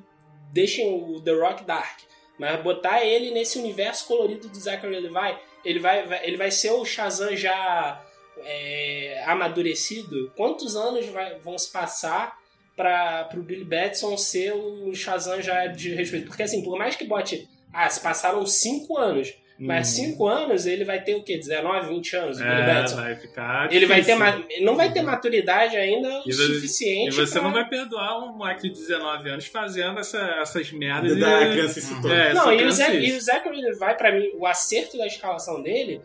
[0.53, 1.99] deixem o The Rock Dark,
[2.37, 6.71] mas botar ele nesse universo colorido do Zachary Levi, ele vai, vai- ele vai ser
[6.71, 8.01] o Shazam já
[8.43, 10.31] é, amadurecido.
[10.35, 12.37] Quantos anos vai- vão se passar
[12.75, 16.27] para o Billy Batson ser o Shazam já de respeito?
[16.27, 20.83] Porque assim, por mais que bote, ah, se passaram 5 anos, mas 5 anos ele
[20.83, 21.37] vai ter o quê?
[21.37, 22.45] 19, 20 anos, Uhum.
[22.45, 23.71] É, vai ficar.
[23.73, 24.65] Ele vai ter difícil.
[24.65, 27.09] não vai ter maturidade ainda o E suficiente.
[27.09, 31.17] E você pra- não vai perdoar um moleque de 19 anos fazendo essa- essas merdas.
[31.19, 32.15] Da e- criança se torna.
[32.15, 33.13] É, Não, e o, Zach, criancice.
[33.13, 36.01] e o Zachary Levi, pra mim, o acerto da escalação dele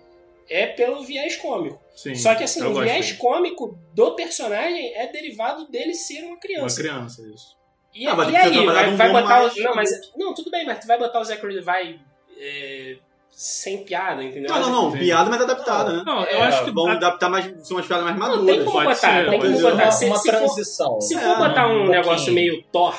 [0.49, 1.81] é pelo viés cômico.
[1.97, 3.19] Sim, Só que assim, o viés dele.
[3.19, 6.81] cômico do personagem é derivado dele ser uma Uma criança.
[6.81, 7.57] criança, isso.
[7.95, 9.91] E, Ah, vai e aí, vai, um vai botar mais- o, Não, mas.
[10.17, 12.01] Não, tudo bem, mas tu vai botar o Zachary Levi
[12.41, 12.97] é,
[13.43, 14.51] sem piada, entendeu?
[14.55, 14.93] Não, não, não.
[14.93, 16.03] Piada, mas adaptada, né?
[16.05, 16.71] Não, eu É, acho que.
[16.73, 17.47] Vão a- adaptar mais.
[17.67, 18.47] São umas piadas mais Não, maduras.
[18.55, 19.63] tem como pode botar, ser, tem como ser.
[19.63, 19.83] botar.
[19.85, 21.01] uma, Se, uma se for, transição.
[21.01, 22.95] se É, for botar um, um negócio meio Thor,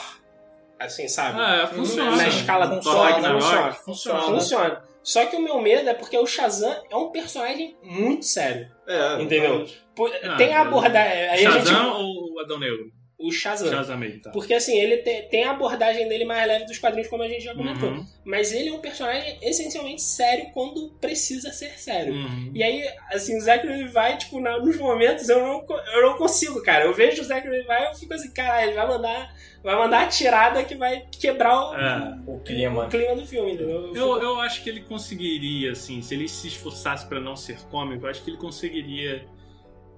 [0.79, 1.39] assim, sabe?
[1.39, 2.15] Ah, funciona.
[2.15, 3.33] Na escala do Thor, funciona.
[3.39, 3.73] Funciona.
[3.85, 4.21] funciona.
[4.21, 4.83] funciona.
[5.03, 8.67] Só que o meu medo é porque o Shazam é um personagem muito sério.
[8.87, 9.65] É, Entendeu?
[9.95, 11.29] Por- Ah, tem a abordagem.
[11.29, 12.85] Aí a gente, Shazam ou Adão Negro?
[13.27, 13.69] O Shazam.
[13.69, 14.31] Shazam tá.
[14.31, 17.43] Porque assim, ele te- tem a abordagem dele mais leve dos quadrinhos, como a gente
[17.43, 17.89] já comentou.
[17.89, 22.13] Uhum, Mas ele é um personagem essencialmente sério quando precisa ser sério.
[22.13, 22.51] uhum.
[22.53, 26.61] E aí, assim, o Zachary vai, tipo, na- nos momentos eu não, eu não consigo,
[26.63, 26.85] cara.
[26.85, 30.07] Eu vejo o Zachary vai eu fico assim, caralho, ele vai mandar, vai mandar a
[30.07, 32.17] tirada que vai quebrar o, É.
[32.27, 32.85] O clima.
[32.85, 33.75] o clima do filme, entendeu?
[33.75, 37.35] Eu Eu, fico- eu acho que ele conseguiria, assim, se ele se esforçasse pra não
[37.35, 39.25] ser cômico, eu acho que ele conseguiria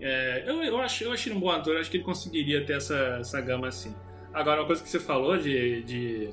[0.01, 2.77] É, eu, eu, acho, eu achei ele um bom ator, acho que ele conseguiria ter
[2.77, 3.95] essa, essa gama assim.
[4.33, 5.83] Agora, uma coisa que você falou de.
[5.83, 6.29] de,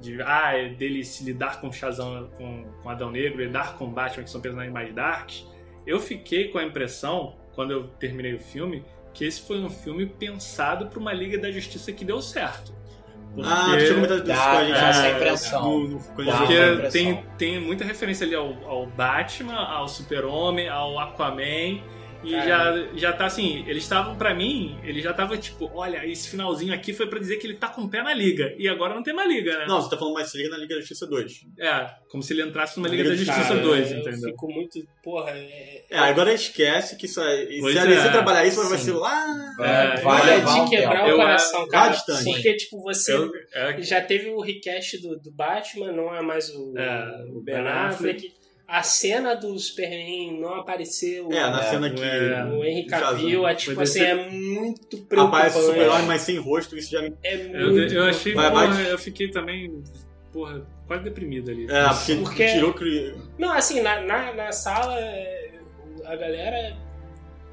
[0.00, 4.24] de ah, dele se lidar com o Shazam, com, com Adão Negro, lidar com Batman,
[4.24, 5.46] que são personagens mais darks,
[5.86, 8.84] eu fiquei com a impressão, quando eu terminei o filme,
[9.14, 12.76] que esse foi um filme pensado para uma Liga da Justiça que deu certo.
[13.34, 14.20] Porque- Ah, deixa eu comentar
[14.52, 14.76] com a gente.
[14.78, 15.62] essa é, impressão.
[15.62, 21.80] no- no- Porque tem, tem muita referência ali ao, ao Batman, ao Super-Homem, ao Aquaman.
[22.24, 26.28] E já, já tá assim, eles estavam, pra mim, ele já tava tipo, olha, esse
[26.28, 28.52] finalzinho aqui foi pra dizer que ele tá com o pé na liga.
[28.58, 29.66] E agora não tem mais liga, né?
[29.68, 31.32] Não, você tá falando mais se liga na Liga da Justiça 2.
[31.58, 34.30] É, como se ele entrasse numa Liga da Liga de Justiça Cara, 2, eu entendeu?
[34.30, 34.80] fico muito.
[35.02, 35.84] Porra, é.
[35.90, 37.60] É, agora esquece que isso aí.
[37.72, 38.10] Se a DC é.
[38.10, 38.84] trabalhar isso, vai Sim.
[38.84, 39.54] ser lá.
[39.56, 41.04] Vai, É, vai vai levar de um quebrar tempo.
[41.06, 41.88] o Eu- coração, eu- cara.
[41.90, 42.24] bastante.
[42.24, 46.50] Porque, tipo, você Eu- é, já teve o request do, do Batman, não é mais
[46.50, 48.32] o, É, o Ben Affleck.
[48.68, 51.32] A cena do Superman não apareceu.
[51.32, 52.02] É, na É, cena que.
[52.02, 52.44] é.
[52.44, 52.86] O Henry.
[52.86, 55.46] Cavill, é, tipo assim, ser- é muito preocupante.
[55.46, 57.14] Aparece o super-herói, mas sem rosto, isso já me.
[57.24, 58.92] É eu, muito eu achei, Vai, porra, vai.
[58.92, 59.82] eu fiquei também,
[60.34, 61.64] porra, quase deprimido ali.
[61.70, 62.74] É, porque, Porque- tirou.
[63.38, 65.50] Não, assim, na, na, na sala é,
[66.04, 66.76] a galera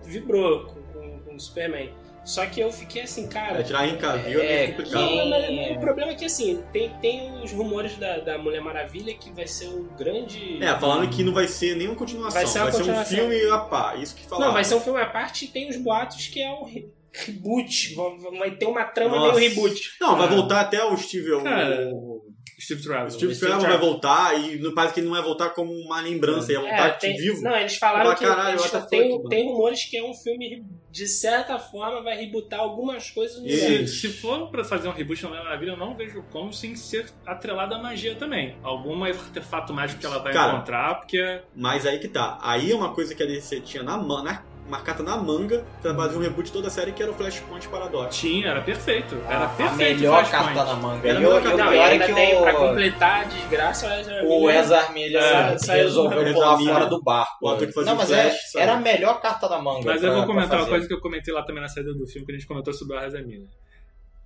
[0.04, 1.92] vibrou com, com, com o Superman.
[2.26, 3.60] Só que eu fiquei assim, cara.
[3.60, 5.08] É, tirar Henry Cavill é, É, complicado.
[5.08, 8.62] que- mas, mas o problema é que assim, tem, tem os rumores da, da Mulher
[8.62, 10.58] Maravilha que vai ser um grande.
[10.64, 12.42] É, falando que não vai ser nenhuma continuação.
[12.42, 13.16] Vai ser um continuação.
[13.18, 13.96] filme a pá.
[13.96, 14.48] Isso que falaram.
[14.48, 16.90] Não, vai ser um filme à parte e tem os boatos que é um re-
[17.14, 17.94] reboot.
[17.94, 19.40] Vai, vai ter uma trama Nossa.
[19.40, 19.92] meio reboot.
[20.02, 20.36] Não, vai Cara.
[20.40, 21.32] voltar até o Steve.
[21.32, 22.24] o- Cara, o
[22.60, 23.12] Steve Trevor.
[23.12, 26.52] Steve Steve Trevor vai voltar e parece que ele não vai voltar como uma lembrança,
[26.52, 27.42] ia voltar É, tem, vivo.
[27.42, 31.60] Não, eles falaram que caralho, eles tem, tem rumores que é um filme, de certa
[31.60, 35.44] forma, vai rebootar algumas coisas no Se, se for pra fazer um reboot na Mulher
[35.44, 38.58] Maravilha, eu não vejo como sem ser atrelado à magia também.
[38.64, 41.42] Algum artefato mágico que ela vai Cara, encontrar, porque.
[41.56, 42.40] Mas aí que tá.
[42.42, 45.94] Aí é uma coisa que a DC tinha na, na uma carta na manga pra
[45.94, 48.16] fazer um reboot de toda a série que era o Flashpoint Paradox.
[48.16, 49.16] Tinha, era perfeito.
[49.28, 50.00] Era A, a perfeito.
[50.00, 50.56] melhor Flashpoint.
[50.56, 51.08] carta na manga.
[51.08, 52.58] Era E a o, melhor carta- Não, e pior é ainda que tem, pra o,
[52.70, 53.88] completar a desgraça,
[54.28, 57.32] o Ezra Miller- Ezra É, resolveu o pular Ezra fora do barco.
[57.42, 59.82] fazia Não, mas Flash, é- era a melhor carta da manga.
[59.86, 61.94] Mas pra- eu vou pra comentar uma coisa que eu comentei lá também na saída
[61.94, 63.48] do filme, que a gente comentou sobre o Arrasa Miller.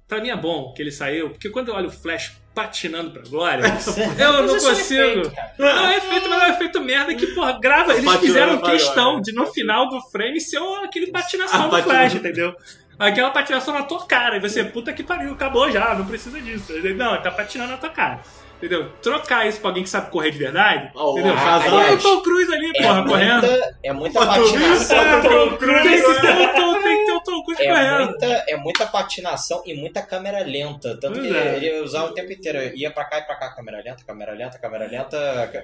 [0.10, 3.22] Pra mim é bom que ele saiu, porque quando eu olho o Flash patinando pra
[3.22, 3.64] glória,
[4.18, 5.32] eu não é consigo.
[5.60, 7.94] Não é efeito, mas é um efeito merda que, porra, grava.
[7.94, 11.84] Eles fizeram questão de no final do frame ser aquele patinação do.
[11.84, 12.56] Flash, entendeu?
[12.98, 14.38] Aquela patinação na tua cara.
[14.38, 16.74] E você, puta que pariu, acabou já, não precisa disso.
[16.96, 18.20] Não, ele tá patinando na tua cara.
[18.62, 18.90] Entendeu?
[19.02, 20.92] Trocar isso pra alguém que sabe correr de verdade.
[20.94, 21.34] Ó, o entendeu?
[21.72, 23.48] Olha o Tom Cruise ali, É porra, correndo.
[23.48, 24.98] muita, é muita patinação.
[25.00, 27.68] É, Tom Cruise, tem, que ter o Tom, tem que ter o Tom Cruise É
[27.70, 28.06] correndo.
[28.10, 30.98] muita, é muita patinação e muita câmera lenta.
[31.00, 31.56] Tanto Pois que é.
[31.56, 32.60] ele usava o tempo inteiro.
[32.76, 35.18] Ia pra cá e pra cá, câmera lenta, câmera lenta, câmera lenta.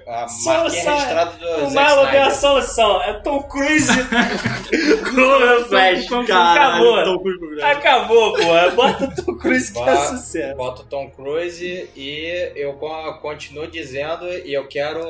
[0.06, 2.32] A marquinha registrada do O Zack Marlon deu a Snyder.
[2.32, 3.02] solução.
[3.02, 3.92] É Tom Cruise.
[5.68, 6.06] Flash.
[6.26, 7.20] Caralho, Acabou.
[7.22, 7.62] Cruise.
[7.62, 8.70] Acabou, pô.
[8.74, 10.56] Bota o Tom Cruise que é sucesso.
[10.56, 12.74] Bota o Tom Cruise e eu
[13.20, 15.00] continuo dizendo e eu quero.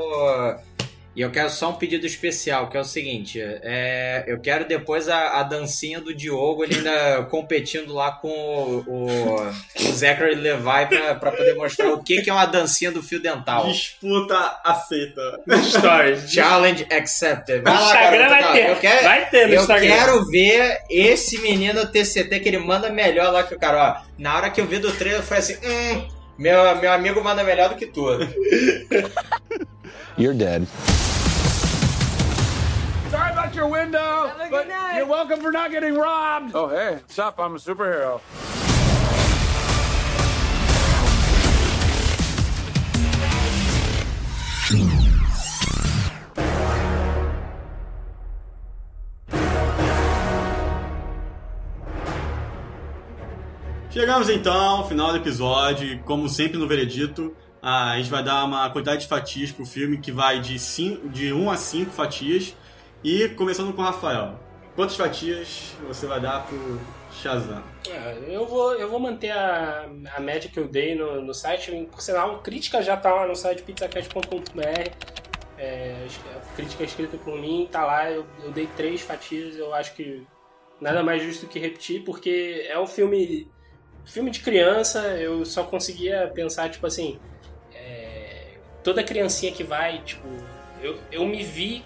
[1.15, 5.09] E eu quero só um pedido especial, que é o seguinte: é, eu quero depois
[5.09, 10.87] a, a dancinha do Diogo, ele ainda competindo lá com o, o, o Zachary Levi
[10.91, 13.67] pra, pra poder mostrar o que, que é uma dancinha do fio dental.
[13.67, 15.41] Disputa aceita.
[15.63, 16.31] Stories.
[16.31, 17.63] Challenge accepted.
[17.63, 18.69] No Vai lá, Instagram garoto, vai ter.
[18.71, 19.89] Eu quero, Vai ter no eu Instagram.
[19.89, 24.07] quero ver esse menino TCT que ele manda melhor lá que o cara, ó.
[24.19, 26.09] Na hora que eu vi do trailer, eu falei assim: hum,
[26.39, 28.07] meu, meu amigo manda melhor do que tu.
[30.17, 30.67] You're dead.
[33.11, 36.53] Sorry about your window, but you're welcome for not getting robbed.
[36.55, 37.39] Oh, hey, what's up?
[37.39, 38.21] I'm a superhero.
[53.97, 55.99] Chegamos então ao final do episódio.
[56.03, 60.13] Como sempre no veredito, a gente vai dar uma quantidade de fatias pro filme que
[60.13, 62.55] vai de, cinco, de 1 a 5 fatias.
[63.03, 64.39] E começando com o Rafael.
[64.75, 66.79] Quantas fatias você vai dar pro
[67.11, 67.63] Shazam?
[67.89, 71.89] Ah, Eu vou, eu vou manter a, a média que eu dei no, no site.
[71.91, 74.91] Por sinal, crítica já tá lá no site pizzacast.com.br.
[75.57, 78.11] É, a crítica é escrita por mim, tá lá.
[78.11, 79.57] Eu, eu dei três fatias.
[79.57, 80.23] Eu acho que
[80.83, 83.49] nada mais justo que repetir, porque é um filme,
[84.07, 85.01] filme de criança.
[85.19, 87.19] Eu só conseguia pensar, tipo assim,
[87.75, 90.27] é, toda criancinha que vai, tipo,
[90.83, 91.85] eu, eu me vi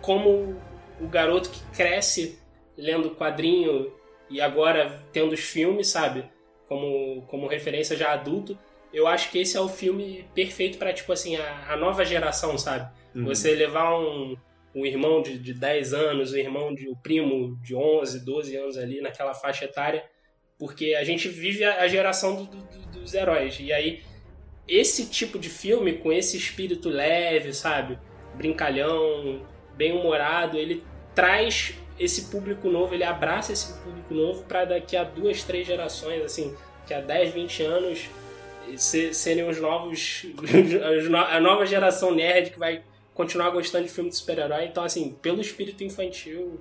[0.00, 0.60] como
[1.00, 2.38] o garoto que cresce
[2.76, 3.92] lendo quadrinho
[4.28, 6.24] e agora tendo os filmes, sabe?
[6.68, 8.58] Como, como referência já adulto.
[8.92, 12.56] Eu acho que esse é o filme perfeito pra, tipo assim, a, a nova geração,
[12.56, 12.90] sabe?
[13.14, 13.24] Uhum.
[13.24, 14.36] Você levar um,
[14.74, 18.76] o irmão de, de 10 anos, o irmão de o primo de 11, 12 anos
[18.76, 20.04] ali naquela faixa etária,
[20.58, 23.56] porque a gente vive a, geração do- do- dos heróis.
[23.60, 24.02] E aí
[24.66, 27.98] esse tipo de filme com esse espírito leve, sabe?
[28.34, 29.42] Brincalhão,
[29.76, 30.82] bem-humorado, ele
[31.14, 36.22] traz esse público novo, ele abraça esse público novo para daqui a duas, três gerações,
[36.22, 36.54] assim,
[36.86, 38.10] que a 10, 20 anos
[38.76, 40.26] se- serem os novos
[41.32, 42.82] a nova geração nerd que vai
[43.14, 44.64] continuar gostando de filme de super-herói.
[44.66, 46.60] Então, assim, pelo espírito infantil,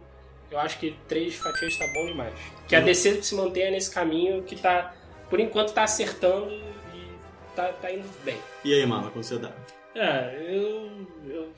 [0.51, 2.33] eu acho que três fatias tá bom demais.
[2.67, 4.93] Que a DC se mantenha nesse caminho que tá,
[5.29, 7.07] por enquanto, tá acertando e
[7.55, 8.37] tá, tá indo bem.
[8.63, 9.51] E aí, mano, como você dá?
[9.95, 10.89] É, eu,
[11.27, 11.53] eu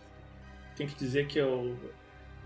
[0.76, 1.76] tenho que dizer que eu,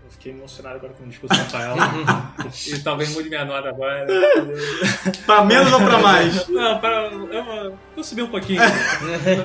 [0.04, 1.74] eu fiquei emocionado agora com o discurso do Rafael.
[2.68, 4.06] e talvez mude minha nota agora.
[5.26, 6.48] Pra menos ou pra mais?
[6.48, 8.60] Não, para, eu vou, vou subir um pouquinho.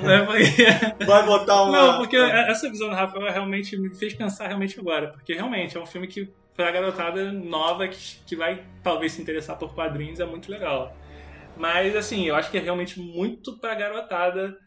[0.08, 1.72] É, porque- Vai botar uma.
[1.72, 5.10] Não, porque essa visão do Rafael realmente me fez pensar realmente agora.
[5.10, 9.58] Porque realmente é um filme que, pra garotada nova que, que vai talvez se interessar
[9.58, 10.94] por quadrinhos, é muito legal.
[11.56, 14.58] Mas, assim, eu acho que é realmente muito pra garotada.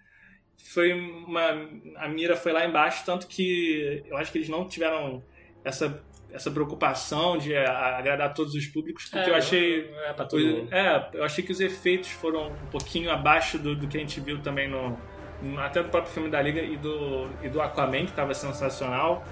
[0.72, 1.68] Foi uma.
[1.96, 5.22] A mira foi lá embaixo, tanto que eu acho que eles não tiveram
[5.64, 9.90] essa, essa preocupação de a- agradar todos os públicos, porque É, eu achei.
[9.90, 10.72] não é pra todo mundo.
[10.74, 14.20] é, eu achei que os efeitos foram um pouquinho abaixo do, do que a gente
[14.20, 14.98] viu também no,
[15.42, 19.24] no- até do próprio filme da Liga e do, e do Aquaman, que estava sensacional.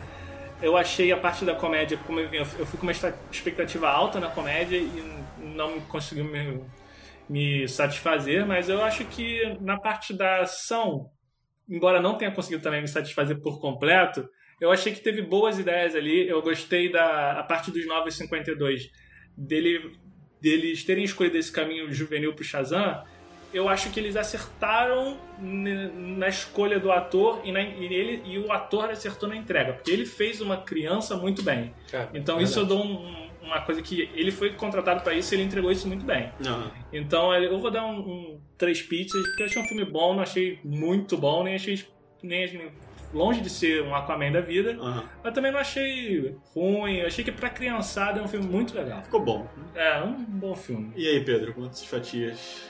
[0.60, 2.92] Eu achei a parte da comédia, como eu, eu fui com uma
[3.30, 5.04] expectativa alta na comédia e
[5.40, 6.64] não conseguiu me,
[7.28, 11.10] me satisfazer, mas eu acho que na parte da ação,
[11.68, 14.28] embora não tenha conseguido também me satisfazer por completo,
[14.60, 16.28] eu achei que teve boas ideias ali.
[16.28, 18.90] Eu gostei da a parte dos 952
[19.36, 19.96] dele
[20.40, 23.04] deles terem escolhido esse caminho juvenil pro Shazam.
[23.52, 28.52] Eu acho que eles acertaram na escolha do ator e, na- e ele e o
[28.52, 31.72] ator acertou na entrega, porque ele fez uma criança muito bem.
[31.92, 35.36] É, Então isso eu dou um- uma coisa que ele foi contratado para isso, e
[35.36, 36.30] ele entregou isso muito bem.
[36.44, 36.70] Não.
[36.92, 40.22] Então eu vou dar um, um três pizzas, porque eu achei um filme bom, não
[40.22, 41.82] achei muito bom, nem achei
[42.22, 42.70] nem, nem
[43.14, 45.04] longe de ser um Aquaman da vida, Aham.
[45.24, 49.00] mas também não achei ruim, eu achei que pra criançada é um filme muito legal.
[49.02, 49.48] Ficou bom.
[49.74, 50.92] É, um bom filme.
[50.94, 52.68] E aí, Pedro, quantas fatias?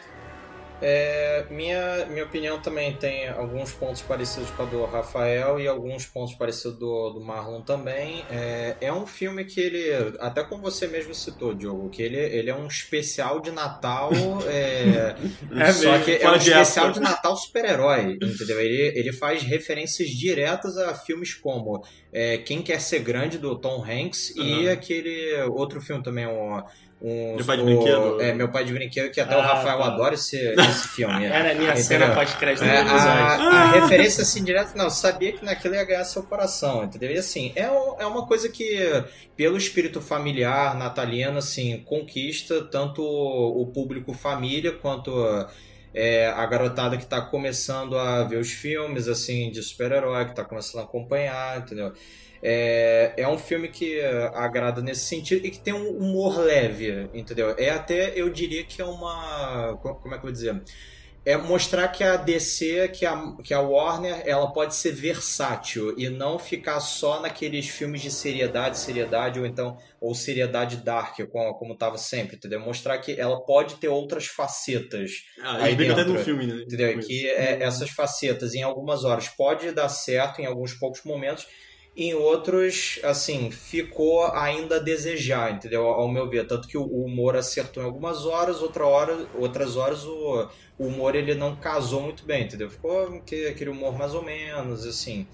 [0.80, 6.06] É, minha, minha opinião também tem alguns pontos parecidos com a do Rafael e alguns
[6.06, 8.24] pontos parecidos do, do Marlon também.
[8.30, 12.48] É, é um filme que ele, até como você mesmo citou, Diogo, que ele, ele
[12.50, 14.10] é um especial de Natal.
[14.46, 15.16] É,
[15.58, 17.00] É só mesmo, que é um de especial época.
[17.00, 18.60] de Natal super-herói, entendeu?
[18.60, 23.84] Ele, ele faz referências diretas a filmes como é, Quem Quer Ser Grande, do Tom
[23.84, 24.72] Hanks, e Aham.
[24.72, 26.62] aquele outro filme também, um.
[27.00, 28.20] Um Meu Pai de o- Brinquedo?
[28.20, 29.86] É, Meu Pai de Brinquedo, que até o Ah, Rafael tá.
[29.86, 31.24] adora esse, esse filme.
[31.26, 31.84] Era a minha Entendeu?
[31.84, 33.02] cena pós-crédito do É, episódio.
[33.04, 37.10] a, a referência assim direta, não, sabia que naquilo ia ganhar seu coração, entendeu?
[37.10, 38.78] E assim, é, um- é uma coisa que,
[39.36, 45.12] pelo espírito familiar, natalino, assim, conquista tanto o público família quanto
[45.94, 50.44] é, a garotada que tá começando a ver os filmes, assim, de super-herói, que tá
[50.44, 51.92] começando a acompanhar, entendeu?
[52.42, 54.00] É, é um filme que
[54.34, 57.54] agrada nesse sentido e que tem um humor leve, entendeu?
[57.58, 59.76] É até, eu diria que é uma.
[59.82, 60.62] co- Como é que eu vou dizer?
[61.24, 66.08] É mostrar que a DC, que a, que a Warner, ela pode ser versátil e
[66.08, 71.76] não ficar só naqueles filmes de seriedade, seriedade, ou então, ou seriedade dark, como, como
[71.76, 72.60] tava sempre, entendeu?
[72.60, 75.10] Mostrar que ela pode ter outras facetas
[75.40, 76.62] Ah, Aí brigam até dentro, no filme, né?
[76.62, 76.98] Entendeu?
[77.00, 81.46] Que é, essas facetas em algumas horas pode dar certo em alguns poucos momentos,
[81.98, 85.86] em outros, assim, ficou ainda a desejar, entendeu?
[85.88, 86.46] Ao meu ver.
[86.46, 90.86] Tanto que o o humor acertou em algumas horas, outra hora, outras horas o, o
[90.86, 92.70] humor ele não casou muito bem, entendeu?
[92.70, 95.28] Ficou que- aquele humor mais ou menos, assim.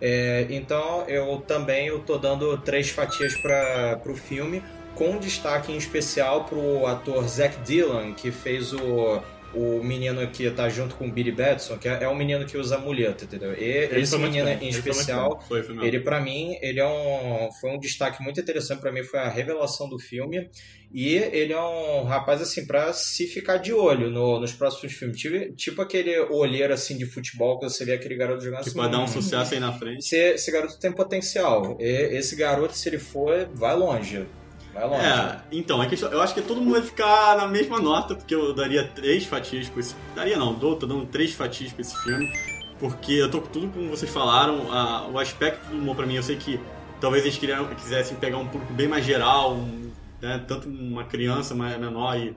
[0.00, 4.62] É, então eu também eu tô dando três fatias para o filme,
[4.94, 9.22] com destaque em especial pro ator Zack Dylan, que fez o,
[9.54, 12.56] o menino que tá junto com o Billy Batson, que é, é o menino que
[12.56, 13.52] usa muleta, entendeu?
[13.52, 16.86] E Ele esse menino bem, em ele especial, Foi, foi ele para mim, ele é
[16.86, 20.48] um foi um destaque muito interessante para mim, foi a revelação do filme.
[20.92, 25.16] E ele é um rapaz assim para se ficar de olho no- nos próximos filmes,
[25.20, 28.76] tipo, tipo aquele olheiro assim de futebol que você vê aquele garoto jogando Que assim,
[28.78, 29.98] pode dar um "Hum, sucesso aí na frente.
[29.98, 31.76] esse, esse garoto tem potencial.
[31.80, 34.26] E- esse garoto, se ele for, vai longe.
[34.80, 35.06] Vai longe.
[35.06, 38.34] É, então, é questão, eu acho que todo mundo vai ficar na mesma nota, porque
[38.34, 39.94] eu daria três fatias pra esse.
[40.14, 42.32] Daria não, dou, tô dando três fatias pra esse filme.
[42.78, 46.14] Porque eu tô com tudo como vocês falaram, a- o aspecto do humor pra mim,
[46.14, 46.58] eu sei que
[46.98, 51.54] talvez eles queriam, quisessem pegar um público bem mais geral, um, né, tanto uma criança
[51.54, 52.34] mais menor e,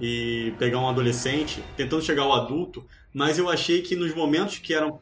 [0.00, 4.72] e pegar um adolescente, tentando chegar ao adulto, mas eu achei que nos momentos que
[4.72, 4.98] eram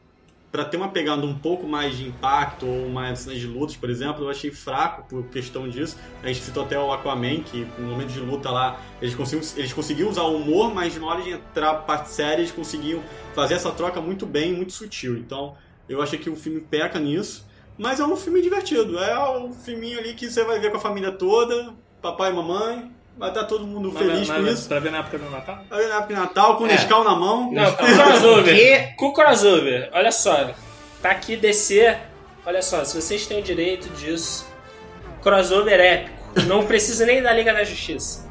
[0.51, 3.89] pra ter uma pegada um pouco mais de impacto ou mais cenas de lutas, por
[3.89, 5.97] exemplo, eu achei fraco por questão disso.
[6.21, 9.71] A gente citou até o Aquaman, que no momento de luta lá, eles conseguiam, eles
[9.71, 13.01] conseguiam usar o humor, mas na hora de entrar parte séria, eles conseguiam
[13.33, 15.17] fazer essa troca muito bem, muito sutil.
[15.17, 15.55] Então,
[15.87, 17.49] eu achei que o filme peca nisso.
[17.77, 18.99] Mas é um filme divertido.
[18.99, 22.91] É um filminho ali que você vai ver com a família toda, papai e mamãe.
[23.21, 24.67] Vai estar todo mundo Mas- feliz mas- com mas isso.
[24.67, 25.59] Pra ver na época do Natal?
[25.69, 26.71] Vai ver na época de Natal, com o É.
[26.71, 27.51] Nescau na mão.
[27.53, 28.55] Não, com o crossover.
[28.55, 28.95] Que?
[28.97, 30.49] Com o crossover, olha só.
[31.03, 31.95] Tá aqui DC.
[32.45, 34.47] Olha só, se vocês têm o direito disso,
[35.21, 36.17] crossover épico.
[36.47, 38.27] Não precisa nem da Liga da Justiça.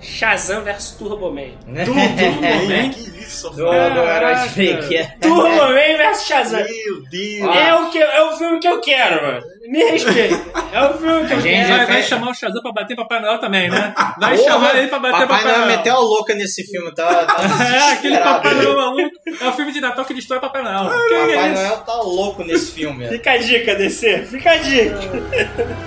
[0.00, 1.50] Shazam vs Turbo Man.
[1.84, 2.90] Tudo, tudo bem.
[2.90, 5.08] Que isso, Do, do herói fake.
[5.20, 6.60] Turbo Man vs Shazam.
[6.60, 7.56] Meu Deus.
[7.56, 9.42] É o, que, é o filme que eu quero, mano.
[9.68, 10.40] Me respeita.
[10.72, 11.76] É o filme que eu A gente quero.
[11.76, 13.94] Vai, vai chamar o Shazam pra bater Papai Noel também, né?
[14.18, 15.76] Vai Porra, chamar ele pra bater Papai Papai Noel Noel.
[15.78, 17.06] meteu a louca nesse filme, tá?
[17.26, 18.18] tá É, aquele.
[18.18, 19.10] Papai Noel maluco.
[19.40, 20.90] É o filme de Natal que destrói Papai Noel.
[20.90, 21.48] Papai é?
[21.52, 23.06] Noel tá louco nesse filme.
[23.08, 24.22] Fica a dica, DC.
[24.24, 25.00] Fica a dica.